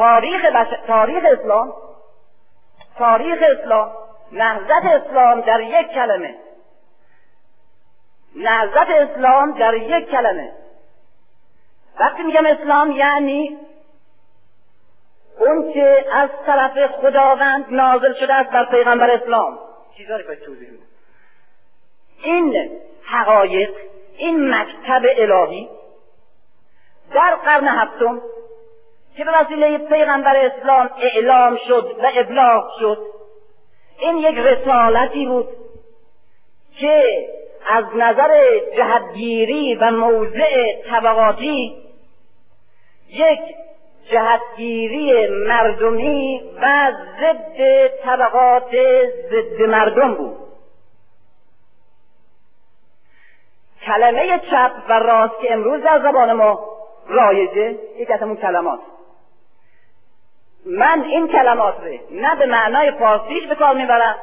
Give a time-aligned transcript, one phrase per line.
[0.00, 0.66] تاریخ, بش...
[0.86, 1.72] تاریخ اسلام
[2.98, 3.92] تاریخ اسلام
[4.32, 6.34] نهضت اسلام در یک کلمه.
[8.36, 10.52] نهضت اسلام در یک کلمه.
[12.00, 13.58] وقتی میگم اسلام یعنی
[15.38, 19.58] اون که از طرف خداوند نازل شده است بر پیغمبر اسلام.
[19.96, 20.68] چیزایی باید توضیح
[22.22, 22.70] این
[23.02, 23.70] حقایق
[24.16, 25.68] این مکتب الهی
[27.14, 28.22] در قرن هفتم
[29.20, 32.98] که به وسیله پیغمبر اسلام اعلام شد و ابلاغ شد.
[33.98, 35.48] این یک رسالتی بود
[36.78, 37.28] که
[37.70, 41.76] از نظر جهتگیری و موضع طبقاتی
[43.08, 43.40] یک
[44.10, 48.70] جهتگیری مردمی و ضد طبقات
[49.30, 50.36] ضد مردم بود.
[53.86, 56.68] کلمه چپ و راست که امروز در زبان ما
[57.08, 58.80] رایجه یک از کلمات.
[60.66, 64.16] من این کلمات رو نه به معنای فارسیش به کار می‌برم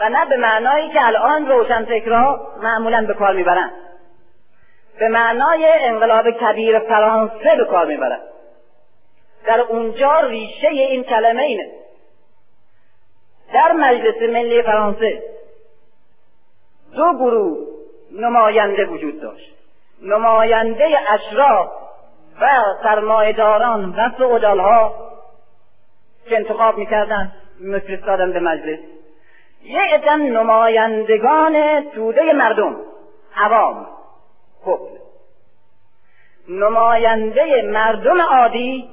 [0.00, 3.70] و نه به معنایی که الان روشنفکرها معمولا به کار می‌برن.
[4.98, 8.20] به معنای انقلاب کبیر فرانسه به کار می‌برن
[9.46, 11.70] در اونجا ریشه این کلمه اینه.
[13.54, 15.22] در مجلس ملی فرانسه
[16.96, 17.58] دو گروه
[18.12, 19.54] نماینده وجود داشت.
[20.02, 21.68] نماینده اشراف
[22.40, 22.48] و
[22.82, 25.11] سرمایهداران و فعودالها
[26.28, 28.78] که انتخاب می‌کردن میفرستادن به مجلس.
[29.62, 32.76] یه عدن نمایندگان توده مردم.
[33.36, 33.86] عوام.
[34.64, 34.80] خب
[36.48, 38.88] نماینده مردم عادی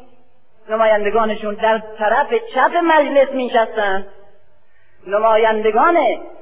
[0.69, 4.07] نمایندگانشون در طرف چپ مجلس میشستند
[5.07, 5.97] نمایندگان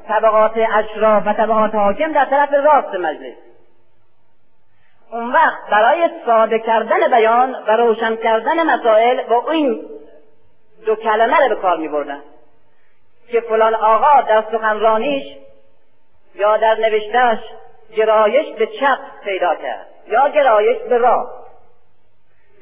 [0.08, 3.36] طبقات اشراف و طبقات حاکم در طرف راست مجلس.
[5.12, 9.97] اون وقت برای ساده کردن بیان و روشن کردن مسائل با این
[10.86, 12.22] دو کلمه رو به کار می بردن
[13.32, 15.24] که فلان آقا در سخنرانیش
[16.36, 17.40] یا در نوشتهش
[17.96, 21.48] گرایش به چپ پیدا کرد یا گرایش به راست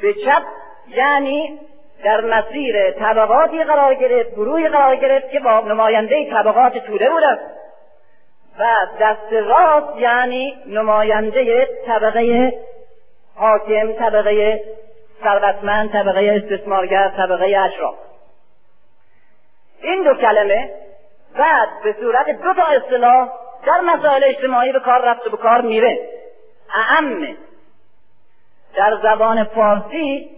[0.02, 0.44] به چپ
[0.88, 1.60] یعنی
[2.04, 7.40] در مسیر طبقاتی قرار گرفت گروهی قرار گرفت که با نماینده طبقات توده بودند.
[8.60, 8.66] و
[9.02, 12.54] دست راست یعنی نماینده طبقه
[13.36, 14.64] حاکم طبقه
[15.26, 17.96] ثروتمند طبقه استثمارگر طبقه اشراف.
[19.82, 20.70] این دو کلمه
[21.38, 23.30] بعد به صورت دو تا اصطلاح
[23.66, 26.00] در مسائل اجتماعی به کار رفت و به کار میره.
[26.76, 27.38] اعم.
[28.76, 30.30] در زبان فارسی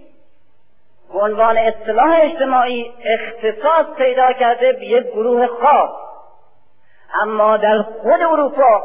[1.14, 5.90] به عنوان اصطلاح اجتماعی اختصاص پیدا کرده به یک گروه خاص.
[7.22, 8.84] اما در خود اروپا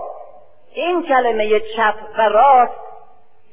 [0.74, 2.91] این کلمه چپ و راست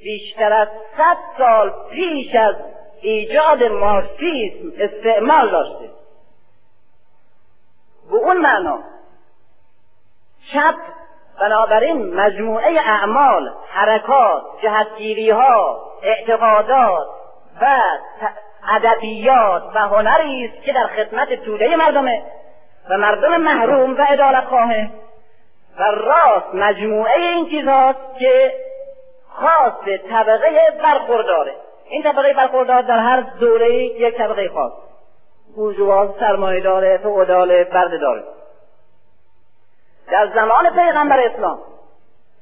[0.04, 0.68] بیشتر از
[0.98, 2.56] صد سال پیش از
[3.02, 5.90] ایجاد مارکسیسم استعمال داشته.
[8.12, 8.80] به اون معنا
[10.54, 10.76] چپ
[11.40, 17.08] بنابراین مجموعه اعمال حرکات جهتگیری ها اعتقادات
[17.62, 17.82] و
[18.70, 22.24] ادبیات و هنری است که در خدمت توده مردمه
[22.90, 24.90] و مردم محروم و عدالت خواهه.
[25.80, 28.54] و راست مجموعه این چیزهاست که
[29.40, 31.56] خاص طبقه برخورداره.
[31.90, 34.72] این طبقه برخوردار در هر دوره یک طبقه خاص.
[35.56, 38.24] بورژواز سرمایه داره فعوداله برده داره
[40.12, 41.60] در زمان پیغمبر اسلام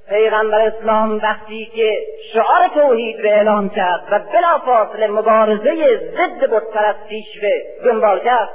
[0.09, 1.97] پیغمبر اسلام وقتی که
[2.33, 8.49] شعار توحید به اعلام کرد و بلافاصله مبارزه ضد بتپرستیش به دنبال کرد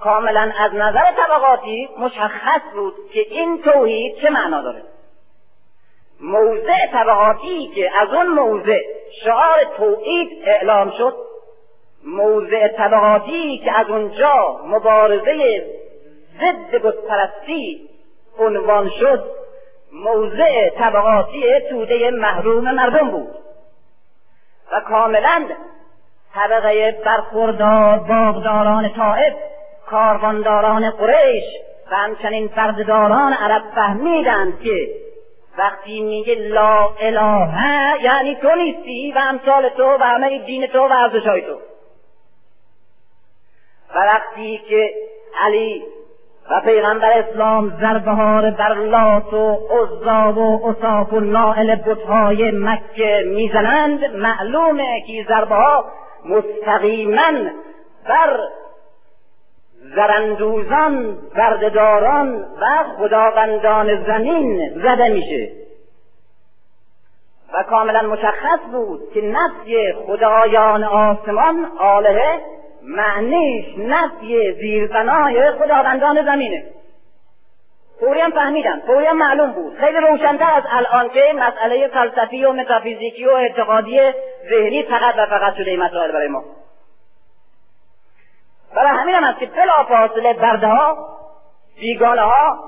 [0.00, 4.82] کاملا از نظر طبقاتی مشخص بود که این توحید چه معنا داره.
[6.20, 8.78] موضع طبقاتی که از اون موضع
[9.24, 11.16] شعار توحید اعلام شد
[12.04, 15.66] موضع طبقاتی که از اونجا مبارزه
[16.40, 17.88] ضد بتپرستی
[18.38, 19.24] عنوان شد
[19.92, 23.34] موضع طبقاتی توده محروم مردم بود.
[24.72, 25.48] و کاملا
[26.34, 29.34] طبقه برخوردار باغداران طائف
[29.86, 31.44] کاروانداران قریش
[31.90, 34.88] و همچنین بردهداران عرب فهمیدند که
[35.58, 40.92] وقتی میگه لا اله یعنی تو نیستی و امثال تو و همه دین تو و
[40.92, 41.58] ارزشهای تو.
[43.94, 44.90] و وقتی که
[45.40, 45.82] علی
[46.50, 54.04] و پیغمبر اسلام زربهار بر لات و عزا و اصاف و نائل بتهای مکه می‌زنند
[54.04, 55.84] معلومه که ضربه ها
[56.24, 57.50] مستقیما
[58.08, 58.40] بر
[59.94, 65.52] زرندوزان بردهداران و خداوندان زمین زده میشه.
[67.54, 72.40] و کاملا مشخص بود که نفی خدایان آسمان آلهه
[72.82, 76.64] معنیش نفی زیربنای خداوندان زمینه.
[78.00, 79.74] فوری هم فهمیدن فوری هم معلوم بود.
[79.74, 84.00] خیلی روشنتر از الان که مسئله فلسفی و متافیزیکی و اعتقادی
[84.50, 86.44] ذهنی فقط و فقط شده این مسائل برای ما.
[88.76, 91.08] برای همین هم است که بلا فاصله برده ها
[91.80, 92.58] بیگانه ها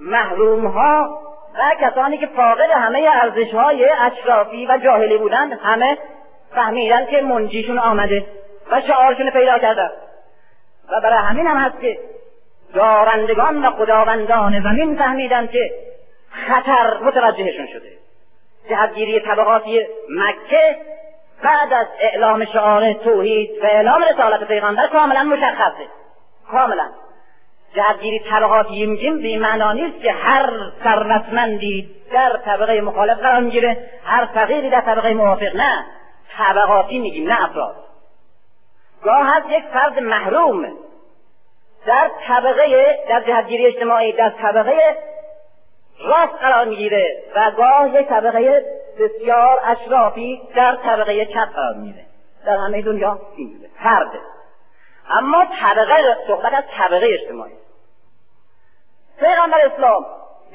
[0.00, 1.18] محروم ها
[1.54, 5.98] و کسانی که فاقد همه ارزش های اشرافی و جاهلی بودند همه
[6.54, 8.26] فهمیدن که منجیشون آمده
[8.70, 9.90] و شعارشون پیدا کردن
[10.90, 11.98] و برای همین هم هست که
[12.74, 15.70] دارندگان و خداوندان زمین فهمیدن که
[16.30, 17.92] خطر متوجهشون شده.
[18.68, 20.76] جهتگیری طبقاتی مکه
[21.44, 25.86] بعد از اعلام شعار توحید و اعلام رسالت پیغمبر کاملا مشخصه
[26.50, 26.88] کاملا.
[27.74, 30.50] جهتگیری طبقات یمجیم به معنا نیست که هر
[30.84, 35.56] ثروتمندی در طبقه مخالف قرار می‌گیره هر فقیری در طبقه موافق.
[35.56, 35.84] نه.
[36.38, 37.76] طبقاتی میگیم نه افراد.
[39.02, 40.72] گاه هست یک فرد محروم
[41.86, 44.96] در طبقه در جهتگیری اجتماعی در طبقه
[46.00, 48.64] راست قرار می‌گیره و گاه یک طبقه
[48.98, 52.04] بسیار اشرافی در طبقه چپ قرار می‌گیره.
[52.46, 54.18] در همه دنیا اینجوره فرده
[55.10, 57.52] اما طبقه صحبت از طبقه اجتماعی.
[59.20, 60.04] پیغمبر اسلام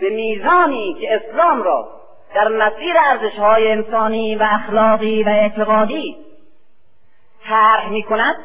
[0.01, 1.87] به میزانی که اسلام را
[2.35, 6.17] در مسیر ارزش های انسانی و اخلاقی و اعتقادی
[7.49, 8.35] طرح می کند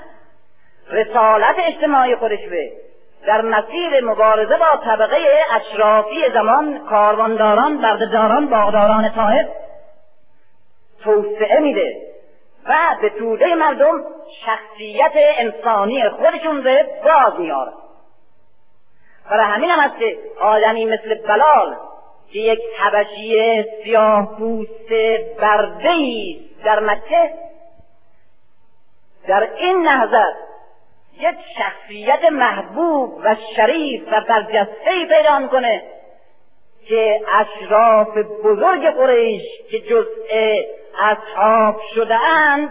[0.91, 2.73] رسالت اجتماعی خودش به
[3.27, 5.17] در مسیر مبارزه با طبقه
[5.55, 9.47] اشرافی زمان کاروانداران بردهداران باغداران طائف
[11.05, 12.03] توسعه میده
[12.67, 14.05] و به توده مردم
[14.47, 17.73] شخصیت انسانی خودشون به باز میاره.
[19.31, 21.77] برای همین هم هست که آدمی مثل بلال
[22.33, 24.89] که یک حبشی سیاه پوست
[25.41, 25.95] برده
[26.65, 27.31] در مکه
[29.29, 30.37] در این نهضت
[31.21, 35.83] یک شخصیت محبوب و شریف و برجسته پیدا می‌کنه.
[36.89, 40.63] که اشراف بزرگ قریش که جزء
[40.99, 42.71] اصحاب شده اند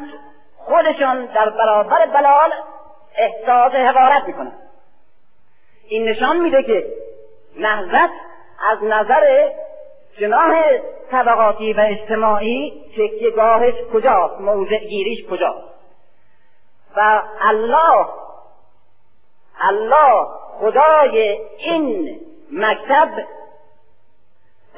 [0.57, 2.51] خودشان در برابر بلال
[3.17, 4.59] احساس حقارت می‌کنند.
[5.87, 6.87] این نشان میده که
[7.57, 8.09] نهضت
[8.71, 9.49] از نظر
[10.19, 10.63] جناح
[11.11, 12.83] طبقاتی و اجتماعی
[13.35, 15.73] گاهش کجاست موضع گیریش کجاست.
[16.95, 18.07] و الله
[19.61, 20.27] الله
[20.59, 22.19] خدای این
[22.51, 23.09] مکتب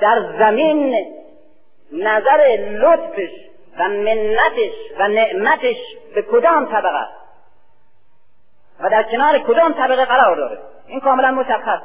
[0.02, 0.96] در زمین
[1.92, 3.32] نظر لطفش
[3.80, 5.78] و منتش و نعمتش
[6.16, 7.08] به کدام طبقه
[8.80, 11.82] و در کنار کدام طبقه قرار داره؟ این کاملا مشخص.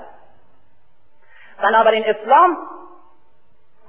[1.63, 2.57] بنابراین اسلام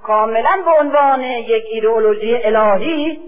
[0.02, 3.20] کاملا به عنوان یک ایدئولوژی الهی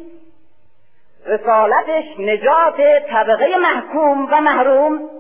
[1.27, 2.77] رسالتش نجات
[3.11, 5.11] طبقه محکوم و محروم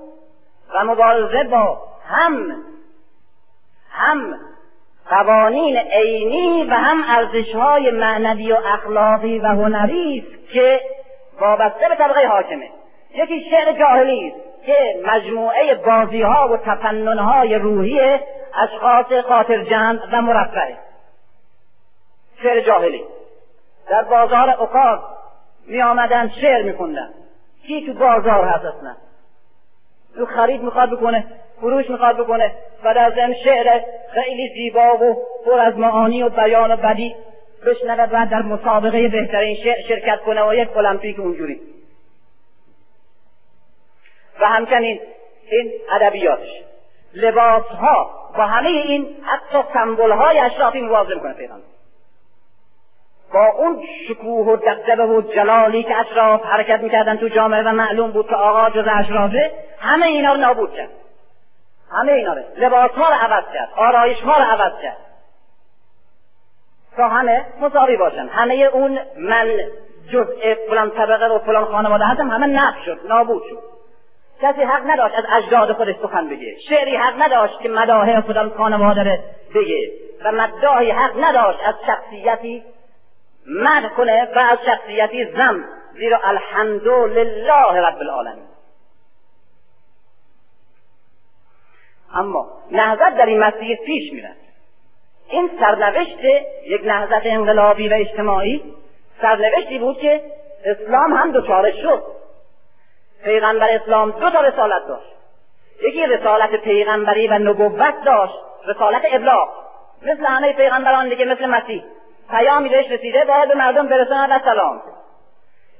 [0.75, 1.79] و مبارزه با
[2.09, 2.56] هم
[3.91, 4.35] هم
[5.11, 10.81] قوانین عینی و هم ارزشهای معنوی و اخلاقی و هنری است که
[11.41, 12.71] وابسته به طبقه حاکمه.
[13.15, 18.19] یکی شعر جاهلی است که مجموعه بازی ها و تفنن های روحی
[18.62, 20.77] اشخاص خاطر جمع و مرفعه
[22.43, 23.05] شعر جاهلی.
[23.89, 25.15] در بازار اقاق
[25.67, 27.11] می آمدن شعر می خوندن.
[27.67, 28.97] کی تو بازار هست اصلا؟
[30.17, 31.27] او خرید می‌خواد بکنه.
[31.61, 32.53] فروش می‌خواد بکنه.
[32.84, 33.81] و در ضمن شعر
[34.15, 37.15] خیلی زیبا و پر از معانی و بیان و بدی
[37.67, 41.61] بشنود و در مسابقه بهترین شعر شرکت کنه و یک المپیک اونجوری.
[44.41, 45.01] و همچنین
[45.51, 46.63] این ادبیاتش.
[47.15, 51.65] لباس ها با همه این حتی سمبل های اشرافی موازه کنه پیغمبر
[53.32, 58.11] با اون شکوه و دقدقه و جلالی که اشراف حرکت می‌کردن تو جامعه و معلوم
[58.11, 60.91] بود که آقا جز اشرافه همه اینا رو نابود کرد.
[61.94, 62.43] همه اینا رو.
[62.56, 63.69] لباس ها رو عوض کرد.
[63.77, 64.96] آرایش ها رو عوض کرد.
[66.96, 68.29] تا همه مساوی باشن.
[68.29, 69.58] همه اون من
[70.13, 73.63] جزء فلان طبقه و فلان خانواده هستم همه نفت شد نابود شد.
[74.43, 76.56] کسی حق نداشت از اجداد خودش سخن بگه.
[76.69, 79.20] شعری حق نداشت که مداهه فلان خانواده
[79.55, 79.93] بگه.
[80.24, 82.65] و مداهی حق نداشت از شخصیتی
[83.46, 88.54] مد کنه و از شخصیتی زم زیرا الحمد لله رب العالمین.
[92.15, 94.37] اما نهضت در این مسیر پیش میرد.
[95.29, 96.25] این سرنوشت
[96.67, 98.63] یک نهضت انقلابی و اجتماعی
[99.21, 100.21] سرنوشتی بود که
[100.65, 102.03] اسلام هم دچارش شد.
[103.25, 105.15] پیغمبر اسلام دو تا رسالت داشت.
[105.83, 108.35] یکی رسالت پیغمبری و نبوت داشت
[108.67, 109.49] رسالت ابلاغ.
[110.03, 111.85] مثل همه پیغمبران دیگه مثل مسیح.
[112.31, 114.83] پیامی بهش رسیده باید به مردم برساند و سلام.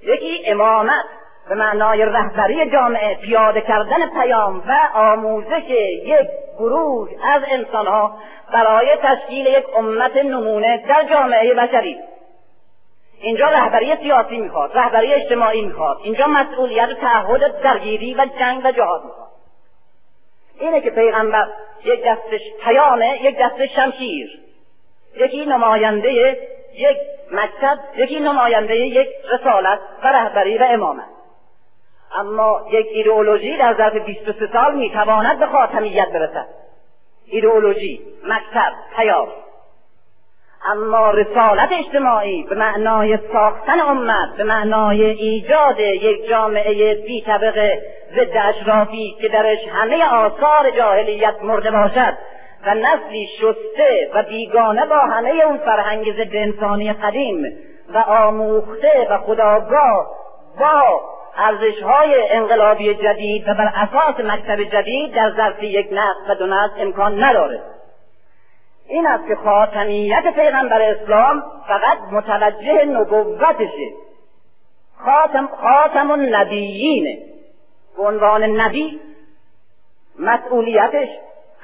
[0.03, 1.05] یکی امامت.
[1.48, 5.70] به معنای رهبری جامعه پیاده کردن پیام و آموزش
[6.04, 8.18] یک گروه از انسانها
[8.52, 11.98] برای تشکیل یک امت نمونه در جامعه بشری.
[13.20, 15.98] اینجا رهبری سیاسی می‌خواد رهبری اجتماعی می‌خواد.
[16.02, 19.28] اینجا مسئولیت تعهد درگیری و جنگ و جهاد می‌خواد.
[20.60, 21.48] اینه که پیغمبر
[21.84, 24.40] یک دستش پیامه یک دستش شمشیر.
[25.16, 26.12] یکی نماینده
[26.74, 26.96] یک
[27.32, 31.04] مکتب یکی نماینده یک رسالت و رهبری و امامت
[32.14, 36.47] اما یک ایدئولوژی در ظرف 23 سال می‌تواند به خاتمیت برسد.
[37.26, 39.28] ایدئولوژی مکتب پیام.
[40.64, 47.83] اما رسالت اجتماعی به معنای ساختن امت به معنای ایجاد یک جامعه بی طبقه
[48.14, 52.14] ضد اشرافی که درش همه آثار جاهلیت مرده باشد
[52.66, 57.44] و نسلی شسته و بیگانه با همه اون فرهنگ ضد انسانی قدیم
[57.94, 60.06] و آموخته و خداگاه
[60.61, 61.00] با
[61.37, 66.47] ارزش های انقلابی جدید و بر اساس مکتب جدید در ظرف یک نسل و دو
[66.47, 67.62] نسل امکان نداره
[68.88, 73.93] این است که خاتمیت پیغمبر اسلام فقط متوجه نبوتشه
[75.05, 77.19] خاتم, خاتم النبیینه
[77.97, 79.00] به عنوان نبی
[80.19, 81.09] مسئولیتش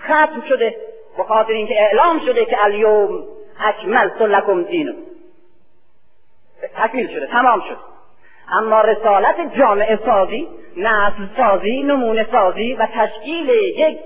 [0.05, 0.77] ختم شده.
[1.17, 3.25] به خاطر اینکه اعلام شده که الیوم
[3.61, 4.93] اکملت لکم دینو
[6.77, 7.90] تکمیل شده تمام شد
[8.53, 13.99] اما رسالت جامعه سازی نسل سازی نمونه سازی و تشکیل یک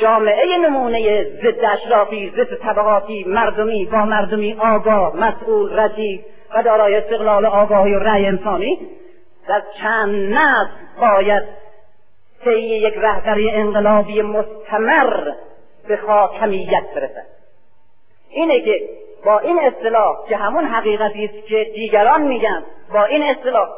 [0.00, 6.24] جامعه نمونه ضد اشرافی ضد طبقاتی مردمی با مردمی آگاه مسئول رجیب
[6.54, 8.78] و دارای استقلال آگاهی و رأی انسانی.
[9.48, 11.42] در چند نسل باید
[12.44, 15.30] طی یک رهبری انقلابی مستمر
[15.88, 17.26] به خاتمیت برسد.
[18.30, 18.80] اینه که
[19.24, 23.68] با این اصطلاح که همون حقیقتی است که دیگران میگن با این اصطلاح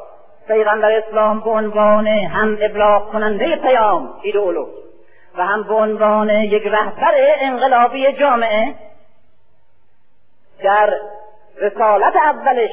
[0.48, 4.68] پیغمبر اسلام به عنوان هم ابلاغ کننده پیام ایدئولوگ
[5.38, 8.74] و هم به عنوان یک رهبر انقلابی جامعه
[10.62, 10.94] در
[11.60, 12.70] رسالت اولش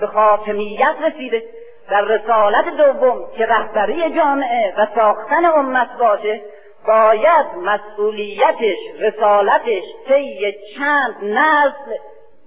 [0.00, 1.42] به خاتمیت رسیده
[1.90, 6.40] در رسالت دوم که رهبری جامعه و ساختن امت باشه
[6.86, 11.96] باید مسئولیتش رسالتش طی چند نسل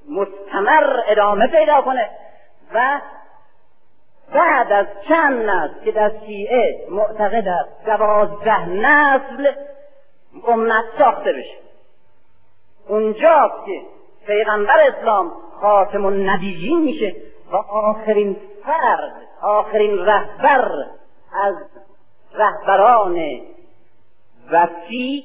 [0.10, 2.10] مستمر ادامه پیدا کنه
[2.74, 3.02] و
[4.34, 9.52] بعد از چند نسل که در شیعه معتقد است دوازده نسل
[10.48, 11.58] امت ساخته بشه.
[12.88, 13.82] اونجاست که
[14.28, 17.16] پیغمبر اسلام خاتم النبیین میشه
[17.52, 20.72] و آخرین فرد آخرین رهبر
[21.44, 21.56] از
[22.34, 23.16] رهبران
[24.52, 25.24] وسیع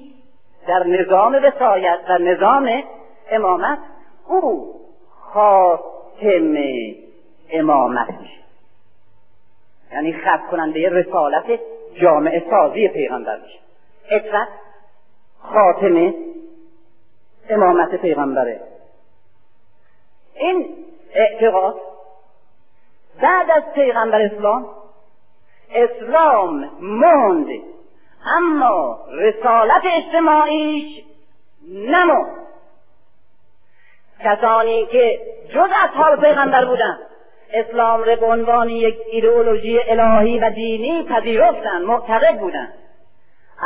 [0.69, 2.83] در نظام وسایت در نظام
[3.31, 3.79] امامت
[4.27, 4.75] او
[5.21, 6.55] خاتم
[7.51, 8.15] امامت
[9.93, 11.61] یعنی خط کننده رسالت
[12.01, 13.59] جامعه سازی پیغمبر میشه.
[14.11, 14.49] اطرت
[15.43, 16.15] خاتمه
[17.51, 18.61] امامت پیغمبره.
[20.35, 20.69] این
[21.15, 21.77] اعتقاد
[23.23, 24.67] بعد از پیغمبر اسلام
[25.75, 27.49] اسلام موند
[28.27, 31.05] اما رسالت اجتماعیش
[31.69, 32.37] نموند
[34.25, 35.21] کسانی که
[35.55, 36.99] جز اصحاب پیغمبر بودند
[37.53, 42.75] اسلام را به عنوان یک ایدئولوژی الهی و دینی پذیرفتند معتقد بودند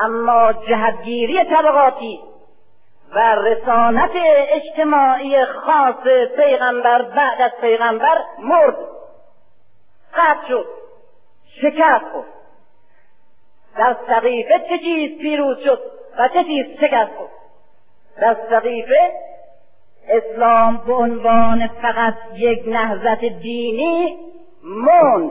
[0.04, 2.20] اما جهتگیری طبقاتی
[3.14, 4.10] و رسالت
[4.48, 6.04] اجتماعی خاص
[6.36, 8.76] پیغمبر بعد از پیغمبر مرد.
[10.14, 10.66] قطع شد
[11.62, 12.35] شکست خورد.
[13.78, 15.80] در سقیفه چه چیز پیروز شد
[16.18, 17.30] و چه چیز شکست خورد؟
[18.20, 19.12] در سقیفه
[20.08, 24.18] اسلام به عنوان فقط یک نهضت دینی
[24.64, 25.30] موند.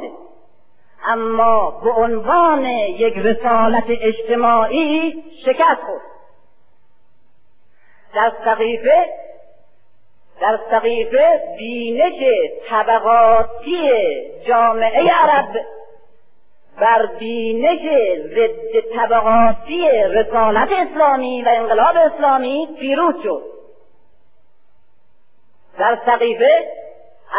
[1.08, 6.02] اما به عنوان یک رسالت اجتماعی شکست خورد.
[8.16, 9.06] در سقیفه
[10.42, 12.24] در سقیفه بینش
[12.70, 13.92] طبقاتی
[14.48, 15.66] جامعه عرب
[16.80, 17.82] بر بینش
[18.18, 23.44] ضد طبقاتی رسالت اسلامی و انقلاب اسلامی پیروز شد.
[25.80, 26.68] در سقیفه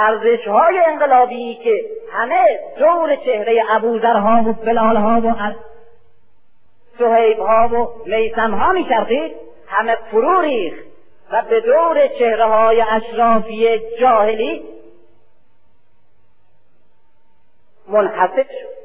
[0.00, 5.54] ارزش های انقلابی که همه دور چهره ابوذرها و بلالها و
[6.98, 10.86] صحیبها و میسمها میچرخید همه فرو ریخت
[11.32, 14.64] و به دور چهره های اشرافی جاهلی
[17.88, 18.75] منحصر شد.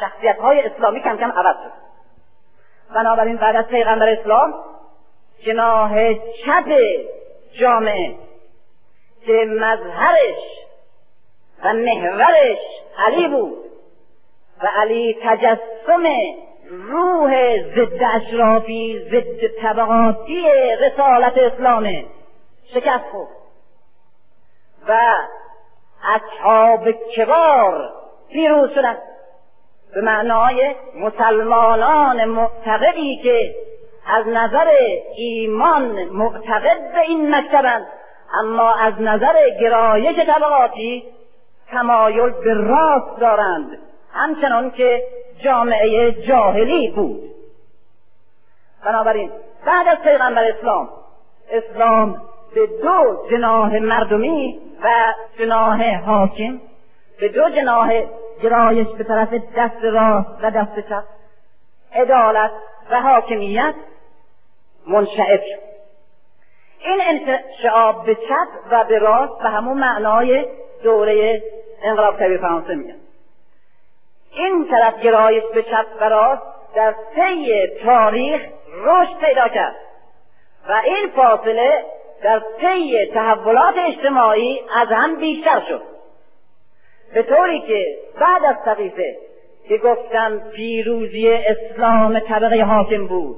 [0.00, 1.84] شخصیت های اسلامی کم کم عوض شد.
[2.94, 4.54] بنابراین بعد از پیغمبر اسلام
[5.46, 6.78] جناه چپ
[7.52, 8.14] جامعه
[9.26, 10.64] که مظهرش
[11.64, 12.58] و محورش
[12.98, 13.64] علی بود
[14.62, 16.04] و علی تجسم
[16.70, 20.44] روح ضد اشرافی ضد طبقاتی
[20.80, 22.04] رسالت اسلامه
[22.74, 23.28] شکست خورد.
[24.88, 25.14] و
[26.04, 27.92] اصحاب کبار
[28.32, 28.98] پیروز شدند.
[29.94, 33.54] به معنای مسلمانان معتقدی که
[34.06, 34.66] از نظر
[35.16, 37.86] ایمان معتقد به این مکتبند
[38.40, 41.04] اما از نظر گرایش طبقاتی
[41.70, 43.78] تمایل به راست دارند
[44.12, 45.02] همچنان که
[45.44, 47.22] جامعه جاهلی بود.
[48.84, 49.30] بنابراین
[49.66, 50.88] بعد از پیغمبر اسلام
[51.50, 52.22] اسلام
[52.54, 56.60] به دو جناه مردمی و جناه حاکم
[57.20, 57.90] به دو جناه
[58.42, 61.04] گرایش به طرف دست راست و دست چپ.
[61.94, 62.50] عدالت
[62.90, 63.74] و حاکمیت
[64.86, 65.64] منشعب شد.
[66.80, 70.46] این انشعاب به چپ و به راست به همون معنای
[70.82, 71.42] دوره
[71.82, 72.96] انقلاب طبیعی فرانسه میگن.
[74.32, 76.42] این طرف گرایش به چپ و راست
[76.74, 78.42] در طی تاریخ
[78.84, 79.76] رشد پیدا کرد
[80.68, 81.84] و این فاصله
[82.22, 85.93] در طی تحولات اجتماعی از هم بیشتر شد.
[87.14, 89.16] به طوری که بعد از سقیفه
[89.68, 93.36] که گفتم پیروزی اسلام طبقه حاکم بود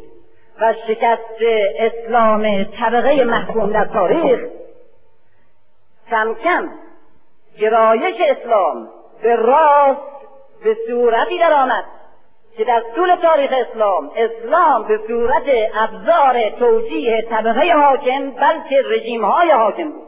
[0.60, 1.42] و شکست
[1.78, 4.40] اسلام طبقه محکوم در تاریخ
[6.10, 6.68] کم کم
[7.60, 8.88] گرایش اسلام
[9.22, 10.00] به راست
[10.64, 11.84] به صورتی درآمد
[12.56, 15.42] که در طول تاریخ اسلام اسلام به صورت
[15.74, 20.05] ابزار توجیه طبقه حاکم بلکه رژیم های حاکم بود.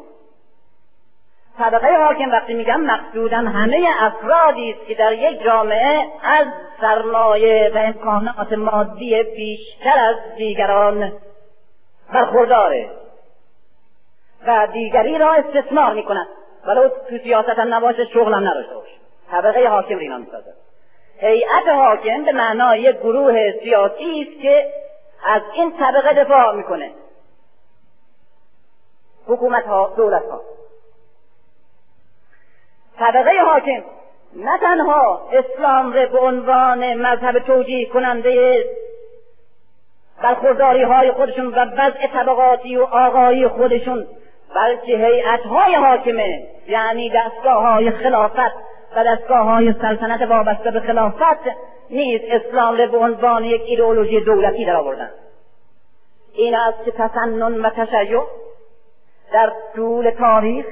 [1.58, 6.46] طبقه حاکم وقتی میگم مقصودا همه افرادی است که در یک جامعه از
[6.80, 11.12] سرمایه و امکانات مادی بیشتر از دیگران
[12.12, 12.90] برخورداره
[14.46, 16.28] و دیگری را استثمار می‌کند.
[16.66, 18.92] ولو تو سیاست هم نباشه شغل هم نداشته باشه.
[19.30, 20.54] طبقه حاکم اینا می‌سازد
[21.20, 24.72] هیئت حاکم به معنای یک گروه سیاسی است که
[25.26, 26.90] از این طبقه دفاع می‌کنه.
[29.26, 30.40] حکومت ها دولت ها
[32.98, 33.82] طبقه حاکم.
[34.36, 38.64] نه تنها اسلام را به عنوان مذهب توجیه کننده
[40.22, 44.06] برخورداری های خودشون و وضع طبقاتی و آقایی خودشون
[44.54, 48.54] بلکه هیئت های حاکمه یعنی دستگاه های خلافت
[48.96, 51.42] و دستگاه های سلطنت وابسته به خلافت
[51.90, 55.10] نیز اسلام را به عنوان یک ایدئولوژی دولتی در آوردن.
[56.34, 58.22] این است که تسنن و تشیع
[59.32, 60.66] در طول تاریخ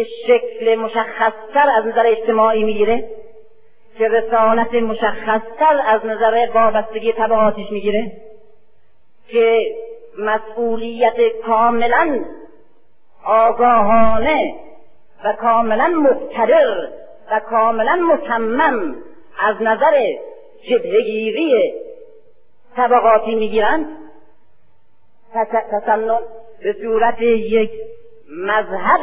[0.00, 3.10] که شکل مشخصتر از نظر اجتماعی می‌گیره
[3.98, 8.12] که رسالت مشخصتر از نظر وابستگی طبعاتش می‌گیره
[9.28, 9.74] که
[10.18, 11.14] مسئولیت
[11.46, 12.24] کاملا
[13.24, 14.54] آگاهانه
[15.24, 16.88] و کاملا مقتدر
[17.30, 18.94] و کاملا متمم
[19.38, 20.12] از نظر
[20.70, 21.74] جبهگیری
[22.76, 23.86] طبقاتی می‌گیرند.
[25.70, 26.18] تسنن
[26.62, 27.70] به صورت یک
[28.30, 29.00] مذهب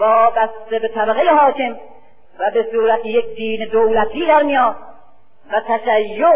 [0.00, 1.76] وابسته به طبقه حاکم
[2.38, 4.76] و به صورت یک دین دولتی در میاد
[5.52, 6.26] و تشیع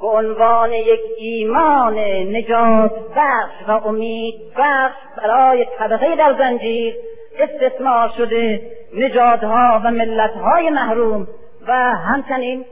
[0.00, 1.98] به عنوان یک ایمان
[2.36, 6.96] نجات بخش و امید بخش برای طبقه در زنجیر
[7.38, 11.28] استثمار شده نژادها و ملتهای محروم
[11.66, 12.64] و همچنین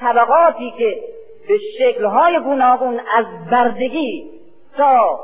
[0.00, 1.00] طبقاتی که
[1.48, 4.30] به شکلهای گوناگون از بردگی
[4.76, 5.20] تا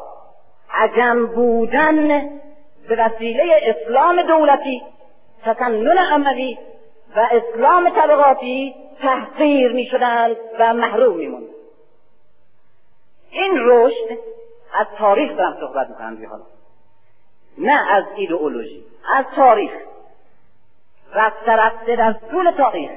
[0.75, 2.21] عجم بودن
[2.89, 4.83] به وسیله اسلام دولتی
[5.45, 6.59] تسنن عملی
[7.17, 11.49] و اسلام طبقاتی تحقیر می شدند و محروم می
[13.31, 14.19] این رشد
[14.75, 16.45] از تاریخ دارم صحبت می‌کنم حالا.
[17.59, 19.73] نه از ایدئولوژی از تاریخ.
[21.15, 22.91] رفته رفته در طول تاریخ.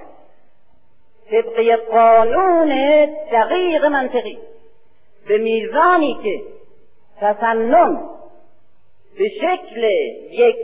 [1.31, 2.69] طبق قانون
[3.31, 4.39] دقیق منطقی.
[5.27, 6.41] به میزانی که
[7.21, 8.18] تسنن
[9.19, 9.83] به شکل
[10.31, 10.55] یک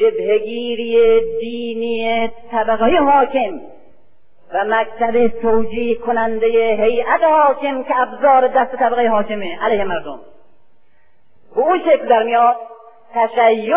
[0.00, 3.60] جبهگیری دینی طبقه حاکم
[4.54, 6.46] و مکتب توجیه کننده
[6.80, 10.20] هیئت حاکم که ابزار دست طبقه حاکمه علیه مردم.
[11.54, 12.56] به اون شکل در میاد
[13.14, 13.76] تشیع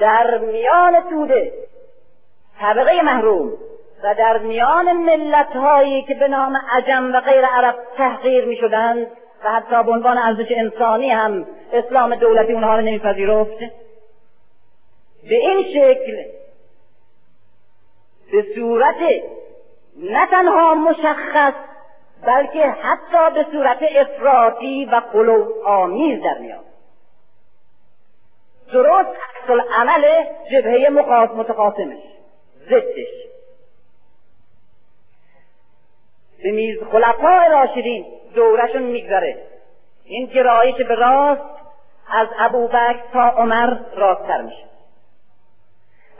[0.00, 1.52] در میان توده
[2.60, 3.52] طبقه محروم
[4.04, 9.06] و در میان ملت هایی که به نام عجم و غیر عرب تحقیر می شدند
[9.44, 13.58] و حتی به عنوان ارزش انسانی هم اسلام دولتی اونها رو نمیپذیرفت.
[15.28, 16.24] به این شکل
[18.32, 18.96] به صورت
[19.96, 21.54] نه تنها مشخص
[22.26, 26.64] بلکه حتی به صورت افراطی و قلو آمیز در میاد.
[28.72, 30.88] درست عکس عمل جبهه
[31.34, 32.02] متقاسمش
[32.70, 33.28] ضدش.
[36.42, 39.36] به میز خلفای راشدین دورشون میگذره.
[40.04, 41.42] این گرایش به راست
[42.12, 44.64] از ابوبکر تا عمر راستتر میشه.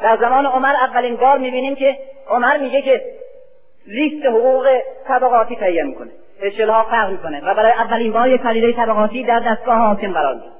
[0.03, 1.99] در زمان عمر اولین بار می‌بینیم که
[2.31, 3.03] عمر میگه که
[3.87, 4.69] لیست حقوق
[5.09, 6.11] طبقاتی تهیه می‌کنه.
[6.43, 10.53] اشلها فرق می‌کنه و برای اولین بار یک پدیده طبقاتی در دستگاه حاکم قرار می‌گیره.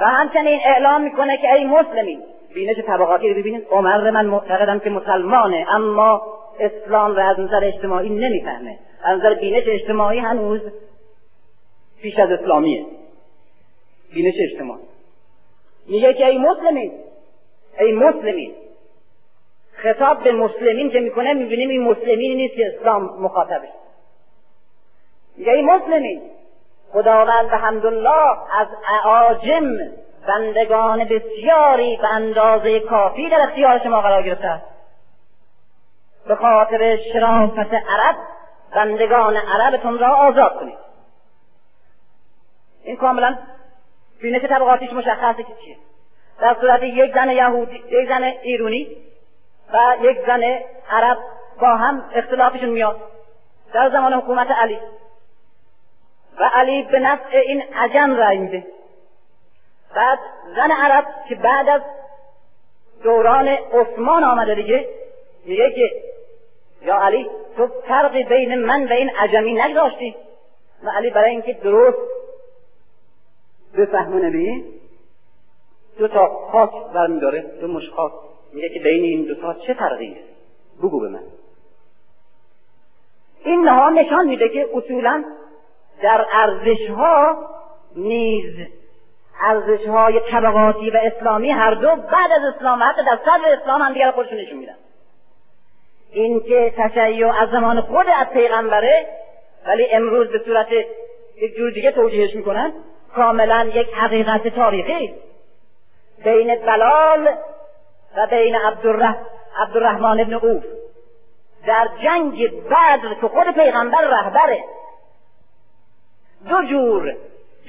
[0.00, 2.22] و همچنین اعلام می‌کنه که ای مسلمین
[2.54, 3.66] بینش طبقاتی رو ببینید.
[3.70, 6.22] عمر من معتقدم که مسلمانه اما
[6.60, 8.78] اسلام را از نظر اجتماعی نمی‌فهمه.
[9.04, 10.60] از نظر بینش اجتماعی هنوز
[12.02, 12.86] پیش از اسلامیه.
[14.14, 14.82] بینش اجتماعی.
[15.86, 16.92] میگه که ای مسلمین
[17.80, 18.54] ای مسلمین
[19.72, 23.68] خطاب به مسلمین که می‌کنه می‌بینیم این مسلمینی نیست که اسلام مخاطبه
[25.36, 26.22] میگه ای مسلمین
[26.92, 29.76] خداوند حمدالله از اعاجم
[30.28, 34.62] بندگان بسیاری به اندازه کافی در اختیار شما قرار گرفته
[36.28, 38.16] به خاطر شرافت عرب
[38.74, 40.78] بندگان عربتون را آزاد کنید.
[42.84, 43.38] این کاملا
[44.20, 45.76] بینش طبقاتیش مشخصه که چیه.
[46.40, 48.96] در صورت یک زن یهودی یک زن ایرونی
[49.72, 50.42] و یک زن
[50.90, 51.18] عرب
[51.60, 53.00] با هم اختلافشون میاد.
[53.72, 54.78] در زمان حکومت علی.
[56.38, 58.66] و علی به نفع این عجم رای میده.
[59.94, 60.18] بعد
[60.56, 61.82] زن عرب که بعد از
[63.02, 64.88] دوران عثمان آمده دیگه
[65.44, 66.02] میگه که
[66.82, 70.16] یا علی تو فرقی بین من و این عجمی نگذاشتی.
[70.82, 71.98] و علی برای اینکه درست
[73.78, 74.64] بفهمونه بی
[75.98, 78.12] دو تا خاک برمیداره دو مش خاک.
[78.52, 81.22] میگه که بین این دو تا چه فرقی؟ است بگو به من.
[83.44, 85.24] این نها نشان میده که اصولا
[86.02, 87.46] در ارزش ها
[87.96, 88.68] نیز
[89.42, 93.92] ارزش های طبقاتی و اسلامی هر دو بعد از اسلام حتی در صدر اسلام هم
[93.92, 94.74] دیگر خودشون نشون میدن.
[96.12, 99.06] این که تشیع از زمان خود از پیغمبره
[99.66, 100.68] ولی امروز به صورت
[101.36, 102.72] یک جور دیگه توجیهش می‌کنن
[103.14, 105.14] کاملا یک حقیقت تاریخی.
[106.24, 107.28] بین بلال
[108.16, 109.16] و بین عبدالره...
[109.58, 110.64] عبدالرحمن ابن اوف
[111.66, 114.64] در جنگ بدر که خود پیغمبر رهبره
[116.48, 117.16] دو جور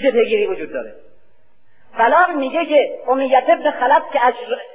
[0.04, 0.96] جبهگیری وجود داره.
[1.98, 4.20] بلال میگه که امیت ابن خلف که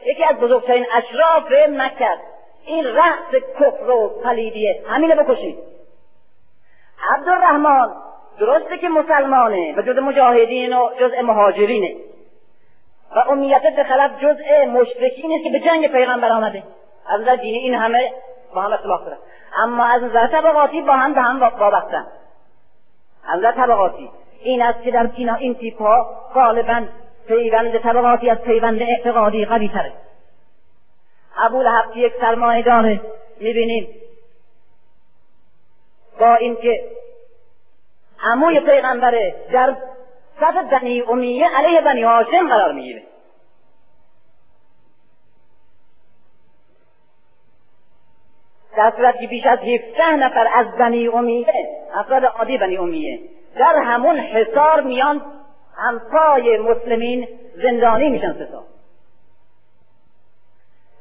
[0.07, 2.36] یکی از بزرگترین اشراف مکه
[2.67, 4.83] این رأس کفر و پلیدیه.
[4.89, 5.59] همینه بکشید.
[7.15, 7.91] عبدالرحمن
[8.39, 11.95] درسته که مسلمانه و جز مجاهدین و جزء مهاجرینه.
[13.17, 16.63] و امیت خلف جزء مشرکینه که به جنگ پیغمبر آمده.
[17.09, 18.13] از نظر دینی این همه
[18.55, 19.19] با هم اختلاف دارن.
[19.59, 22.07] اما از نظر طبقاتی با هم به هم وابستن.
[23.29, 24.11] از نظر طبقاتی.
[24.43, 26.83] این است که در سینا این تیپ ها غالبا
[27.29, 29.93] پیوند طبقاتی از پیوند اعتقادی قوی تره
[31.39, 33.01] ابو لحب یک سرمایه داره.
[33.41, 33.89] می‌بینیم.
[36.21, 36.91] با اینکه
[38.25, 39.77] عموی پیغمبره در
[40.41, 43.03] صف بنی امیه علیه بنی هاشم قرار می‌گیره.
[48.77, 51.47] در صورت که بیش از هفته نفر از بنی امیه
[51.95, 53.21] افراد عادی بنی امیه
[53.59, 55.23] در همون حصار میان
[55.77, 57.29] همپای مسلمین
[57.63, 58.65] زندانی میشن ستا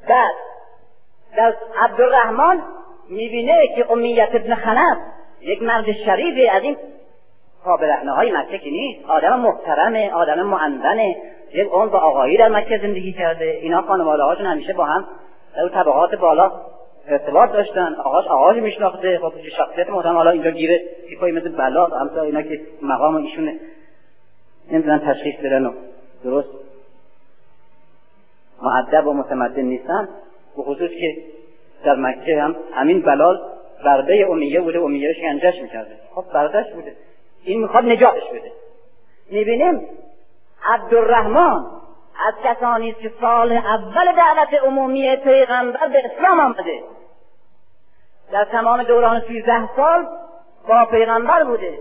[0.09, 0.33] بعد
[1.37, 2.61] در عبدالرحمن
[3.09, 4.97] می‌بینه که امیت ابن خلف
[5.41, 6.77] یک مرد شریفی از این
[7.65, 9.09] قابل های مکه که نیست.
[9.09, 11.15] آدم محترمه آدم معندنه
[11.53, 13.45] یک اون با آقایی در مکه زندگی کرده.
[13.45, 15.07] اینا خانواده هاشون همیشه با هم
[15.55, 16.51] در طبقات بالا
[17.07, 17.95] ارتباط داشتن.
[17.95, 19.19] آقاش آقاش میشناخته.
[19.19, 20.15] خب شخصیت محترم.
[20.15, 23.59] حالا اینجا گیره تیپایی مثل بلا همسا اینا که مقام ایشون
[24.71, 25.73] نمی‌دونن تشخیص بدن و
[26.23, 26.64] درست.
[28.61, 30.09] معدب و متمدن نیستن
[30.57, 31.23] به خصوص که
[31.85, 33.39] در مکه هم همین بلال
[33.85, 35.97] برده امیه بوده امیه شکنجهش می‌کرده.
[36.15, 36.95] خب بردش بوده.
[37.43, 38.51] این می‌خواد نجاتش بده.
[39.31, 39.87] می‌بینیم
[40.65, 41.65] عبدالرحمن
[42.27, 46.83] از کسانی که سال اول دعوت عمومی پیغمبر به اسلام آمده.
[48.31, 50.07] در تمام دوران سیزده سال
[50.67, 51.79] با پیغمبر بوده.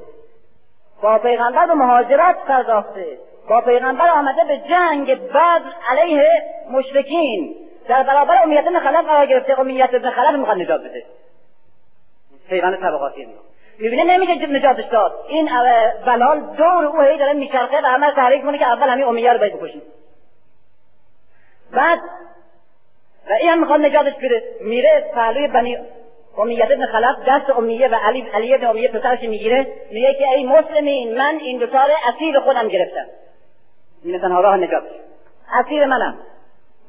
[1.03, 3.19] با پیغمبر به مهاجرت پرداخته.
[3.49, 7.57] با پیغمبر آمده به جنگ بعد علیه مشرکین.
[7.89, 11.05] در برابر امیت ابن خلف قرار گرفته امیت ابن خلف می‌خواد نجات بده.
[12.49, 13.29] پیغمبر طبقاتی
[13.79, 15.25] می‌بینه نمیگه نجاتش داد.
[15.29, 15.49] این
[16.07, 19.39] بلال دور او هی داره میچرخه و همه تحریک کنه که اول همین امیه رو
[19.39, 19.83] باید بکشیم.
[21.73, 21.99] بعد
[23.31, 24.43] و این هم می‌خواد نجاتش بده.
[24.61, 25.79] میره پهلوی بنی
[26.39, 29.67] امیت ابن خلف دست امیه و علی علی ابن امیه پسرش می‌گیره.
[29.91, 33.07] میگه که ای مسلمین من این دوتا رو اسیر خودم گرفتم.
[34.05, 34.83] این تنها راه نجات.
[35.61, 36.19] اسیر منم.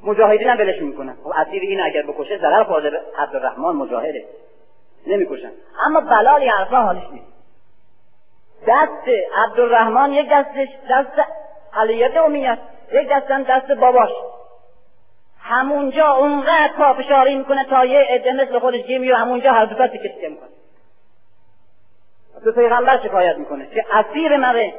[0.04, 1.15] مجاهدین هم ولش می‌کنن.
[1.23, 4.25] خب اسیر این اگر بکشه ضرر خورده به عبدالرحمن مجاهده.
[5.08, 5.51] نمی‌کشن.
[5.86, 7.25] اما بلال حرفا حالش نیست.
[8.67, 11.28] دست عبدالرحمن یک دستش دست
[11.73, 12.58] علیت امیت
[12.91, 14.10] یک دستم دست باباش.
[15.41, 20.10] همونجا اونقدر پافشاری می‌کنه تا یه عده مثل خودش گیر و همونجا هر دو تیکه
[20.10, 20.49] تیکه می‌کنه.
[22.56, 23.67] پیغمبر شکایت می‌کنه.
[23.67, 24.73] که اسیر مره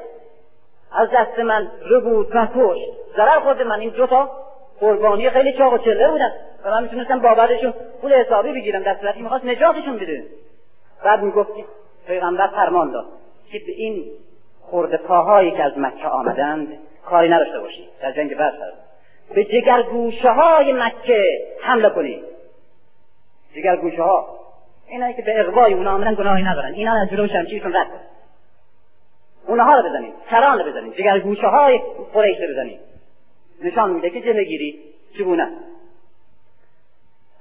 [0.92, 2.90] از دست من رو بود و کشت.
[3.16, 3.80] ضرر خورده من.
[3.80, 4.30] این دوتا
[4.80, 6.32] قربانی خیلی چاق و چله بودن.
[6.64, 8.82] و من می‌تونستم بابرشون پول حسابی بگیرم.
[8.82, 10.24] در صورتی می‌خواست نجاتشون بده.
[11.04, 11.50] بعد می‌گفت
[12.06, 13.06] پیغمبر فرمان داد
[13.52, 14.04] که به این
[14.60, 16.68] خورده پاهایی که از مکه آمدند
[17.06, 18.72] کاری نداشته باشید در جنگ بدر.
[19.34, 21.24] به جگرگوشه های مکه
[21.60, 22.24] حمله کنید
[23.54, 24.28] جگرگوشه ها
[24.88, 26.72] اینایی که به اقوای اونا آمدن گناهی ندارن.
[26.72, 28.00] اینا از جلو شمشیرشون رد کن.
[29.46, 31.80] اونها رو بزنید کران رو بزنید جگرگوشه های
[32.14, 32.80] قریش رو بزنید
[33.62, 34.78] نشان میده که جلوگیری
[35.18, 35.48] چگونه.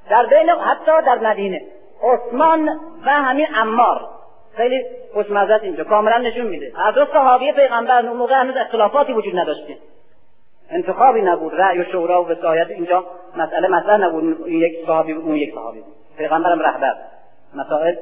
[0.09, 1.61] در بین حتی در مدینه
[2.03, 2.69] عثمان
[3.05, 4.09] و همین امار
[4.57, 6.71] خیلی خوشمزد اینجا کاملا نشون میده.
[6.75, 9.77] هر دو صحابی پیغمبر اون موقع هنوز اختلافاتی وجود نداشته.
[10.69, 13.05] انتخابی نبود رأی و شورا و وسایت اینجا
[13.37, 14.47] مسئله مطرح نبود.
[14.47, 15.83] این یک صحابی اون یک صحابی
[16.17, 16.95] پیغمبرم رهبر.
[17.55, 17.95] مسائل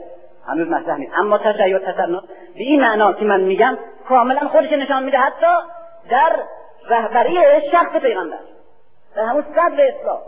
[0.48, 1.12] هنوز مطرح نیست.
[1.18, 2.22] اما تشیع تسنن
[2.56, 3.78] به این معنا که من میگم
[4.10, 5.56] کاملا خودش نشان میده حتی
[6.10, 6.36] در
[6.90, 7.38] رهبری
[7.72, 8.38] شخص پیغمبر.
[9.16, 10.20] در همون صدر اسلام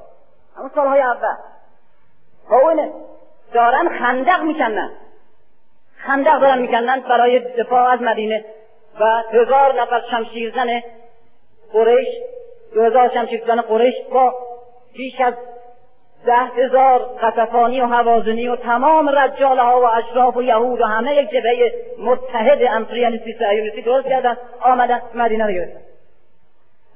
[0.57, 1.35] همون سالهای اول.
[2.49, 2.91] قوله
[3.53, 4.91] دارن خندق می‌کنن
[5.97, 8.45] خندق دارن می‌کنن برای دفاع از مدینه.
[8.99, 10.81] و هزار نفر شمشیرزن
[11.73, 12.07] قریش
[12.73, 14.33] دو هزار شمشیرزن قریش با
[14.93, 15.33] بیش از
[16.25, 21.15] ده هزار قطفانی و حوازنی و تمام رجاله ها و اشراف و یهود و همه
[21.15, 25.65] یک جبهه متحد امپریالیستی سیونیستی درست کردن آمدن مدینه رو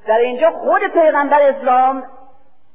[0.07, 2.03] در اینجا خود پیغمبر اسلام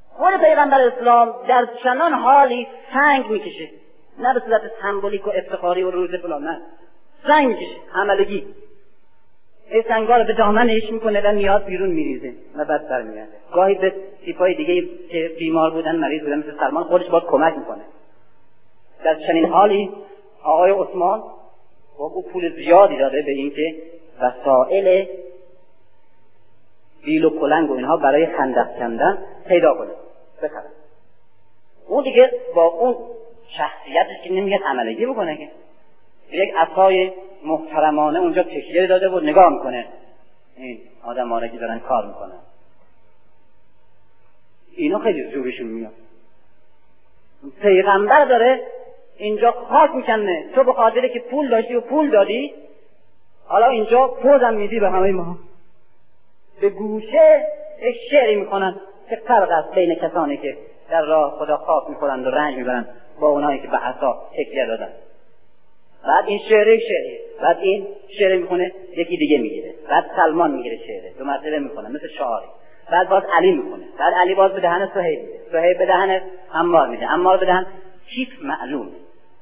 [0.08, 3.68] خود پیغمبر اسلام در چنان حالی سنگ می‌کشه.
[4.18, 6.60] نه به صورت سمبولیک و افتخاری و روز فلان نه.
[7.26, 8.46] سنگ می‌کشه عملگی
[9.70, 13.32] این سنگا رو به دامنش می‌کنه و میاد بیرون میریزه و بعد برمیگرده.
[13.52, 13.92] گاهی به
[14.24, 17.82] سیپای دیگه که بیمار بودن مریض بودن مثل سلمان خودش باید کمک می‌کنه.
[19.04, 19.90] در چنین حالی
[20.42, 21.22] آقای عثمان
[21.98, 23.74] با او پول زیادی داده به اینکه
[24.20, 25.04] وسائل
[27.04, 29.90] بیل و کلنگ و اینها برای خندق کندن پیدا کنه.
[30.42, 30.68] بخره
[31.88, 32.96] اون دیگه با اون
[33.48, 35.48] شخصیتش که نمیگه عملگی بکنه که.
[36.32, 37.12] یک عصای
[37.44, 39.86] محترمانه اونجا تکیه داده بود نگاه می‌کنه.
[40.56, 42.38] این آدم که دارن کار می‌کنن.
[44.76, 45.92] اینا خیلی زورشون میاد.
[47.62, 48.60] پیغمبر داره
[49.16, 50.46] اینجا خاک می‌کنه.
[50.54, 50.72] تو به
[51.08, 52.54] که پول داشتی و پول دادی
[53.46, 55.36] حالا اینجا پوزم میدی به همه ما.
[56.60, 57.46] به گوشه
[58.10, 58.80] شعری می‌کنن
[59.10, 60.56] که فرق است بین کسانی که
[60.90, 62.88] در راه خدا خاک می‌خورند و رنج می‌برند
[63.20, 64.88] با اونایی که به عصا تکیه دادن.
[66.06, 67.86] بعد این شعر شعری بعد این
[68.18, 69.74] شعر می‌خونه یکی دیگه می‌گیره.
[69.90, 71.12] بعد سلمان می‌گیره شعره.
[71.18, 72.46] دو مرتبه می‌کنه مثل شعاری
[72.90, 75.40] بعد باز علی می‌کنه بعد علی باز به دهن سهیل میده.
[75.52, 76.20] سهیل به دهن
[76.54, 77.06] عمار میده.
[77.06, 77.66] عمار به دهن
[78.14, 78.90] کیف معلومه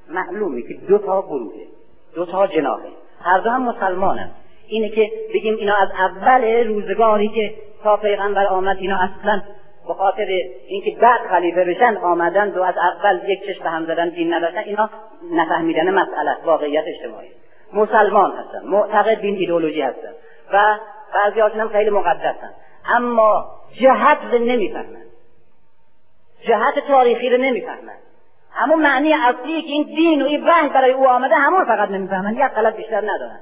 [0.09, 1.67] معلومه که دو تا گروهه
[2.15, 2.89] دو تا جناحه.
[3.21, 4.31] هر دو هم مسلمانن.
[4.69, 9.43] اینه که بگیم اینا از اول روزگاری که تا پیغمبر آمد اینا اصلا
[9.89, 10.27] به خاطر
[10.67, 14.59] اینکه بعد خلیفه بشن آمدن و از اول یک چشم به هم زدن دین نداشتن
[14.59, 14.91] اینا
[15.33, 17.31] نفهمیدن مسئله واقعیت اجتماعی.
[17.73, 20.13] مسلمان هستن معتقد بین ایدولوژی هستن
[20.53, 20.79] و
[21.15, 22.51] بعضی هم خیلی مقدسن.
[22.97, 23.47] اما
[23.81, 25.03] جهت رو نمی‌فهمن.
[26.49, 27.97] جهت تاریخی رو نمی‌فهمن.
[28.51, 32.35] همون معنی اصلی که این دین و این رنگ برای او آمده همون فقط نمی‌فهمن
[32.35, 33.41] یک غلط بیشتر ندارن.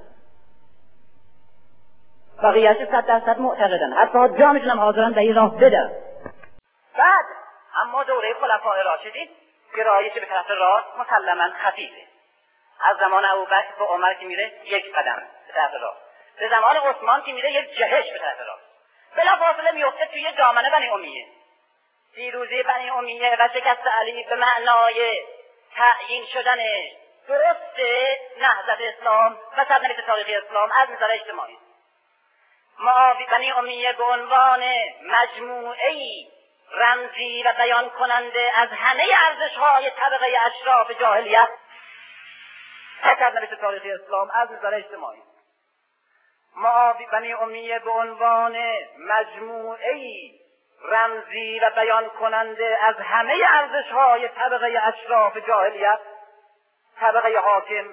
[2.43, 3.93] بقیهش صد درصد معتقدن.
[3.93, 5.91] حتی جامشون هم حاضرن به این راه بدن.
[6.97, 7.25] بعد
[7.75, 9.29] اما دوره خلفای راشدین
[9.77, 12.07] گرایش به طرف راست مسلما خفیفه.
[12.81, 16.01] از زمان ابوبکر به عمر که میره یک قدم به طرف راست.
[16.39, 18.63] به زمان عثمان که میره یک جهش به طرف راست.
[19.17, 21.27] بلا فاصله میفته توی دامنه بنی امیه.
[22.15, 25.23] پیروزی بنی امیه و شکست علی به معنای
[25.77, 26.59] تعیین شدن
[27.29, 27.79] درست
[28.41, 31.59] نهضت اسلام و سرنوشت تاریخی اسلام از نظر اجتماعی.
[32.79, 34.65] معاوی بنی امیه به عنوان
[35.03, 35.95] مجموعه
[36.73, 41.49] رمزی و بیان کننده از همه ارزش های طبقه اشراف جاهلیت.
[43.03, 45.23] فقط نوشته تاریخ اسلام از نظر اجتماعی.
[46.57, 48.57] معاوی بنی امیه به عنوان
[48.99, 50.01] مجموعه
[50.83, 56.01] رمزی و بیان کننده از همه ارزش های طبقه اشراف جاهلیت.
[57.01, 57.85] طبقه حاکم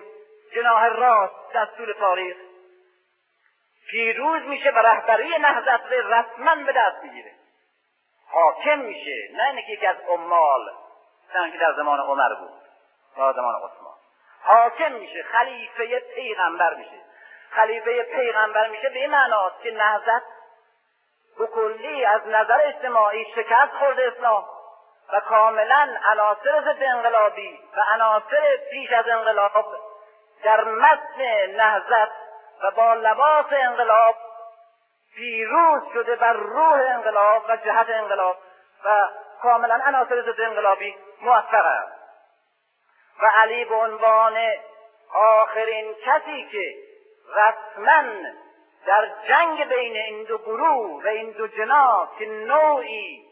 [0.55, 2.37] جناح راست دستور تاریخ.
[3.89, 7.36] پیروز میشه و رهبری نهضت رسما به دست می‌گیره.
[8.31, 9.29] حاکم میشه.
[9.33, 10.71] نه اینکه یکی از عمال
[11.51, 12.61] که در زمان عمر بود
[13.17, 13.93] یا زمان عثمان.
[14.43, 17.01] حاکم میشه خلیفه پیغمبر میشه.
[17.51, 20.23] خلیفه پیغمبر میشه به این معناست که نهضت
[21.45, 24.45] کلی از نظر اجتماعی شکست خورده اسلام
[25.13, 29.65] و کاملا عناصر ضد انقلابی و عناصر پیش از انقلاب
[30.43, 32.11] در متن نهضت
[32.63, 34.15] و با لباس انقلاب
[35.17, 38.37] پیروز شده بر روح انقلاب و جهت انقلاب
[38.85, 39.09] و
[39.41, 41.93] کاملا عناصر ضد انقلابی موفق است
[43.21, 44.37] و علی به عنوان
[45.13, 46.75] آخرین کسی که
[47.35, 48.03] رسما
[48.85, 53.25] در جنگ بین این دو گروه و این دو جناح که نوعی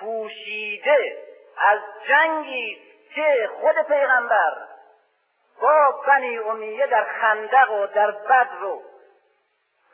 [0.00, 1.18] پوشیده
[1.58, 2.78] از جنگی
[3.14, 4.56] که خود پیغمبر
[5.62, 8.82] با بنی امیه در خندق و در بدر و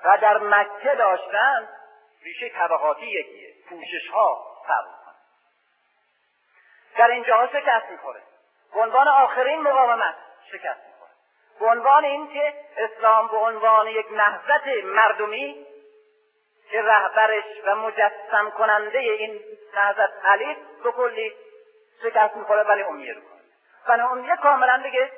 [0.04, 1.68] و در مکه داشتن
[2.22, 5.04] ریشه طبقاتی یکیه پوشش ها فرق
[6.96, 8.22] در اینجاها شکست می‌خوره.
[8.74, 10.14] به عنوان آخرین مقاومت
[10.52, 11.10] شکست می‌خوره.
[11.60, 15.66] به عنوان اینکه اسلام به عنوان یک نهضت مردمی
[16.70, 19.40] که رهبرش و مجسم کننده این
[19.74, 21.34] نهضت علی به کلی
[22.02, 23.20] شکست می‌خوره ولی امیه رو
[23.86, 25.10] کنه امیه کاملا دیگه